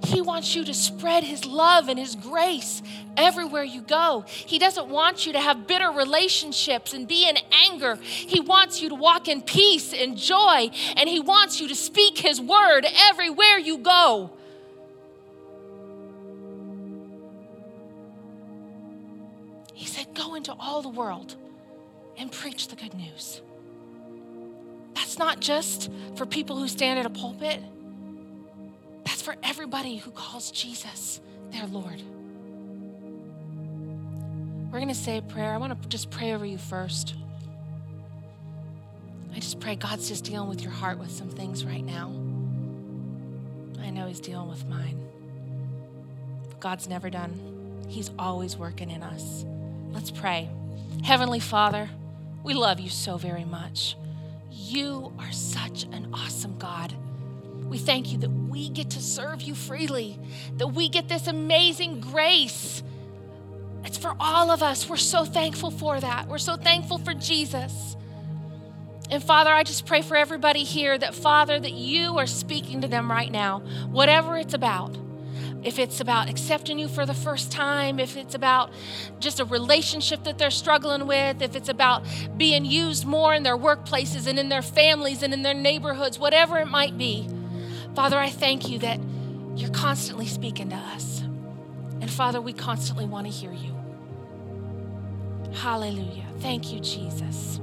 He 0.08 0.22
wants 0.22 0.54
you 0.54 0.64
to 0.64 0.72
spread 0.72 1.22
His 1.22 1.44
love 1.44 1.90
and 1.90 1.98
His 1.98 2.14
grace 2.14 2.80
everywhere 3.14 3.62
you 3.62 3.82
go. 3.82 4.24
He 4.26 4.58
doesn't 4.58 4.88
want 4.88 5.26
you 5.26 5.34
to 5.34 5.38
have 5.38 5.66
bitter 5.66 5.90
relationships 5.90 6.94
and 6.94 7.06
be 7.06 7.28
in 7.28 7.36
anger. 7.68 7.96
He 7.96 8.40
wants 8.40 8.80
you 8.80 8.88
to 8.88 8.94
walk 8.94 9.28
in 9.28 9.42
peace 9.42 9.92
and 9.92 10.16
joy, 10.16 10.70
and 10.96 11.10
He 11.10 11.20
wants 11.20 11.60
you 11.60 11.68
to 11.68 11.74
speak 11.74 12.16
His 12.16 12.40
word 12.40 12.86
everywhere 13.10 13.58
you 13.58 13.76
go. 13.76 14.30
He 19.74 19.84
said, 19.84 20.14
Go 20.14 20.36
into 20.36 20.54
all 20.58 20.80
the 20.80 20.88
world 20.88 21.36
and 22.16 22.32
preach 22.32 22.68
the 22.68 22.76
good 22.76 22.94
news. 22.94 23.42
That's 24.94 25.18
not 25.18 25.40
just 25.40 25.90
for 26.16 26.24
people 26.24 26.56
who 26.56 26.66
stand 26.66 26.98
at 26.98 27.04
a 27.04 27.10
pulpit, 27.10 27.62
for 29.28 29.36
everybody 29.42 29.96
who 29.98 30.10
calls 30.10 30.50
Jesus 30.50 31.20
their 31.50 31.66
Lord. 31.66 32.00
We're 34.72 34.78
going 34.78 34.88
to 34.88 34.94
say 34.94 35.18
a 35.18 35.22
prayer. 35.22 35.52
I 35.52 35.58
want 35.58 35.82
to 35.82 35.88
just 35.90 36.08
pray 36.08 36.32
over 36.32 36.46
you 36.46 36.56
first. 36.56 37.14
I 39.34 39.34
just 39.34 39.60
pray 39.60 39.76
God's 39.76 40.08
just 40.08 40.24
dealing 40.24 40.48
with 40.48 40.62
your 40.62 40.70
heart 40.70 40.98
with 40.98 41.10
some 41.10 41.28
things 41.28 41.62
right 41.62 41.84
now. 41.84 42.08
I 43.82 43.90
know 43.90 44.06
He's 44.06 44.18
dealing 44.18 44.48
with 44.48 44.64
mine. 44.66 44.98
But 46.48 46.60
God's 46.60 46.88
never 46.88 47.10
done, 47.10 47.84
He's 47.86 48.10
always 48.18 48.56
working 48.56 48.90
in 48.90 49.02
us. 49.02 49.44
Let's 49.90 50.10
pray. 50.10 50.48
Heavenly 51.04 51.40
Father, 51.40 51.90
we 52.44 52.54
love 52.54 52.80
you 52.80 52.88
so 52.88 53.18
very 53.18 53.44
much. 53.44 53.94
You 54.50 55.12
are 55.18 55.32
such 55.32 55.82
an 55.92 56.14
awesome 56.14 56.56
God. 56.56 56.94
We 57.68 57.78
thank 57.78 58.12
you 58.12 58.18
that 58.18 58.30
we 58.30 58.68
get 58.70 58.90
to 58.90 59.00
serve 59.00 59.42
you 59.42 59.54
freely, 59.54 60.18
that 60.56 60.68
we 60.68 60.88
get 60.88 61.08
this 61.08 61.26
amazing 61.26 62.00
grace. 62.00 62.82
It's 63.84 63.98
for 63.98 64.14
all 64.18 64.50
of 64.50 64.62
us. 64.62 64.88
We're 64.88 64.96
so 64.96 65.24
thankful 65.24 65.70
for 65.70 66.00
that. 66.00 66.28
We're 66.28 66.38
so 66.38 66.56
thankful 66.56 66.98
for 66.98 67.14
Jesus. 67.14 67.96
And 69.10 69.22
Father, 69.22 69.50
I 69.50 69.62
just 69.62 69.86
pray 69.86 70.02
for 70.02 70.16
everybody 70.16 70.64
here 70.64 70.96
that, 70.98 71.14
Father, 71.14 71.58
that 71.58 71.72
you 71.72 72.18
are 72.18 72.26
speaking 72.26 72.82
to 72.82 72.88
them 72.88 73.10
right 73.10 73.30
now, 73.30 73.60
whatever 73.90 74.36
it's 74.36 74.54
about 74.54 74.96
if 75.62 75.78
it's 75.78 76.00
about 76.00 76.28
accepting 76.28 76.78
you 76.78 76.88
for 76.88 77.04
the 77.04 77.14
first 77.14 77.50
time, 77.50 77.98
if 77.98 78.16
it's 78.16 78.34
about 78.34 78.70
just 79.18 79.40
a 79.40 79.44
relationship 79.44 80.24
that 80.24 80.38
they're 80.38 80.50
struggling 80.50 81.06
with, 81.06 81.42
if 81.42 81.56
it's 81.56 81.68
about 81.68 82.04
being 82.36 82.64
used 82.64 83.04
more 83.04 83.34
in 83.34 83.42
their 83.42 83.56
workplaces 83.56 84.26
and 84.26 84.38
in 84.38 84.48
their 84.48 84.62
families 84.62 85.22
and 85.22 85.34
in 85.34 85.42
their 85.42 85.54
neighborhoods, 85.54 86.18
whatever 86.18 86.58
it 86.58 86.68
might 86.68 86.96
be. 86.96 87.28
Father, 87.98 88.16
I 88.16 88.30
thank 88.30 88.68
you 88.68 88.78
that 88.78 89.00
you're 89.56 89.72
constantly 89.72 90.28
speaking 90.28 90.68
to 90.68 90.76
us. 90.76 91.18
And 92.00 92.08
Father, 92.08 92.40
we 92.40 92.52
constantly 92.52 93.04
want 93.04 93.26
to 93.26 93.32
hear 93.32 93.50
you. 93.52 93.74
Hallelujah. 95.52 96.26
Thank 96.38 96.72
you, 96.72 96.78
Jesus. 96.78 97.58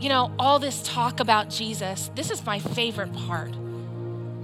You 0.00 0.08
know, 0.08 0.32
all 0.36 0.58
this 0.58 0.82
talk 0.82 1.20
about 1.20 1.48
Jesus, 1.48 2.10
this 2.16 2.32
is 2.32 2.44
my 2.44 2.58
favorite 2.58 3.12
part. 3.12 3.54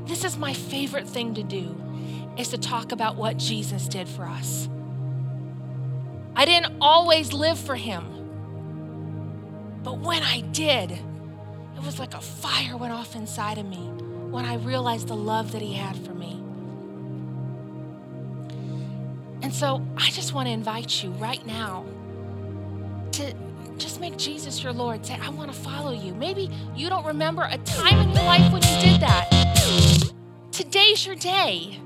This 0.06 0.22
is 0.22 0.36
my 0.36 0.52
favorite 0.52 1.08
thing 1.08 1.34
to 1.34 1.42
do 1.42 1.74
is 2.38 2.50
to 2.50 2.56
talk 2.56 2.92
about 2.92 3.16
what 3.16 3.38
Jesus 3.38 3.88
did 3.88 4.08
for 4.08 4.22
us. 4.22 4.68
I 6.36 6.44
didn't 6.44 6.76
always 6.80 7.32
live 7.32 7.58
for 7.58 7.74
him. 7.74 8.04
But 9.82 9.98
when 9.98 10.22
I 10.22 10.42
did, 10.42 10.92
it 10.92 11.82
was 11.84 11.98
like 11.98 12.14
a 12.14 12.20
fire 12.20 12.76
went 12.76 12.92
off 12.92 13.16
inside 13.16 13.58
of 13.58 13.66
me 13.66 13.90
when 14.30 14.44
I 14.44 14.54
realized 14.56 15.08
the 15.08 15.16
love 15.16 15.52
that 15.52 15.62
he 15.62 15.74
had 15.74 15.96
for 15.96 16.14
me. 16.14 16.40
And 19.42 19.52
so 19.52 19.84
I 19.96 20.10
just 20.10 20.32
want 20.32 20.48
to 20.48 20.52
invite 20.52 21.02
you 21.02 21.10
right 21.12 21.44
now 21.46 21.84
to 23.12 23.34
just 23.78 24.00
make 24.00 24.16
Jesus 24.16 24.62
your 24.62 24.72
Lord. 24.72 25.04
Say, 25.04 25.18
I 25.20 25.30
want 25.30 25.52
to 25.52 25.58
follow 25.58 25.92
you. 25.92 26.14
Maybe 26.14 26.50
you 26.76 26.88
don't 26.88 27.06
remember 27.06 27.48
a 27.50 27.58
time 27.58 27.98
in 27.98 28.14
your 28.14 28.24
life 28.24 28.52
when 28.52 28.62
you 28.62 28.80
did 28.80 29.00
that. 29.00 30.12
Today's 30.52 31.06
your 31.06 31.16
day. 31.16 31.80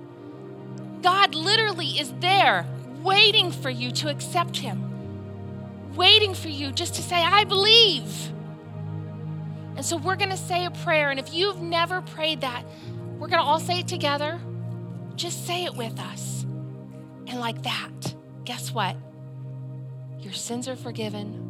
God 1.03 1.35
literally 1.35 1.99
is 1.99 2.13
there 2.21 2.67
waiting 3.03 3.53
for 3.53 3.71
you 3.71 3.93
to 3.93 4.09
accept 4.09 4.57
Him, 4.57 5.95
waiting 5.95 6.35
for 6.35 6.49
you 6.49 6.73
just 6.73 6.95
to 6.97 7.03
say, 7.03 7.17
I 7.17 7.45
believe. 7.45 8.33
And 9.77 9.85
so 9.85 9.97
we're 9.97 10.17
going 10.17 10.31
to 10.31 10.37
say 10.37 10.65
a 10.67 10.71
prayer. 10.71 11.11
And 11.11 11.19
if 11.19 11.33
you've 11.35 11.61
never 11.61 12.01
prayed 12.03 12.41
that, 12.43 12.65
we're 13.19 13.29
going 13.29 13.41
to 13.41 13.47
all 13.47 13.61
say 13.61 13.81
it 13.81 13.89
together. 13.89 14.41
Just 15.17 15.47
say 15.47 15.65
it 15.65 15.75
with 15.75 15.99
us. 15.99 16.43
And 17.27 17.41
like 17.41 17.63
that, 17.63 18.15
guess 18.45 18.73
what? 18.73 18.97
Your 20.19 20.33
sins 20.33 20.69
are 20.69 20.77
forgiven. 20.77 21.41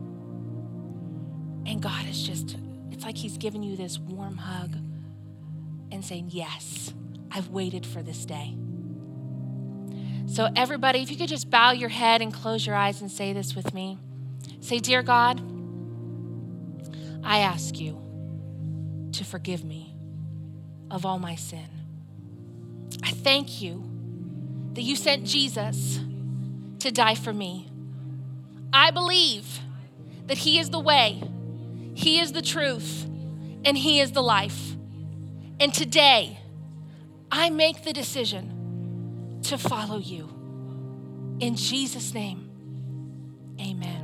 And 1.67 1.81
God 1.81 2.07
is 2.09 2.23
just, 2.23 2.57
it's 2.91 3.05
like 3.05 3.17
He's 3.17 3.39
giving 3.39 3.63
you 3.63 3.77
this 3.77 3.99
warm 3.99 4.37
hug 4.37 4.77
and 5.91 6.05
saying, 6.05 6.29
Yes, 6.31 6.93
I've 7.31 7.49
waited 7.49 7.87
for 7.87 8.03
this 8.03 8.25
day. 8.25 8.57
So, 10.27 10.51
everybody, 10.57 11.03
if 11.03 11.11
you 11.11 11.17
could 11.17 11.29
just 11.29 11.51
bow 11.51 11.73
your 11.73 11.89
head 11.89 12.21
and 12.21 12.33
close 12.33 12.67
your 12.67 12.77
eyes 12.77 13.01
and 13.01 13.11
say 13.11 13.33
this 13.33 13.55
with 13.55 13.73
me 13.73 13.99
say, 14.61 14.79
Dear 14.79 15.03
God, 15.03 15.41
I 17.23 17.39
ask 17.39 17.79
you 17.81 18.04
to 19.25 19.31
forgive 19.31 19.65
me 19.65 19.95
of 20.91 21.07
all 21.07 21.19
my 21.19 21.35
sin. 21.35 21.69
I 23.03 23.11
thank 23.11 23.61
you 23.61 23.83
that 24.75 24.83
you 24.83 24.97
sent 24.97 25.25
Jesus 25.25 25.99
to 26.81 26.91
die 26.91 27.15
for 27.15 27.33
me. 27.33 27.71
I 28.73 28.91
believe 28.91 29.61
that 30.27 30.39
He 30.39 30.59
is 30.59 30.71
the 30.71 30.81
way, 30.81 31.23
He 31.95 32.21
is 32.21 32.33
the 32.33 32.43
truth, 32.43 33.05
and 33.65 33.79
He 33.79 34.01
is 34.01 34.13
the 34.13 34.23
life. 34.23 34.77
And 35.59 35.73
today, 35.73 36.39
I 37.31 37.51
make 37.51 37.83
the 37.85 37.93
decision 37.93 39.41
to 39.45 39.57
follow 39.57 39.99
you. 39.99 40.29
In 41.41 41.57
Jesus' 41.57 42.13
name, 42.13 42.51
amen. 43.61 44.04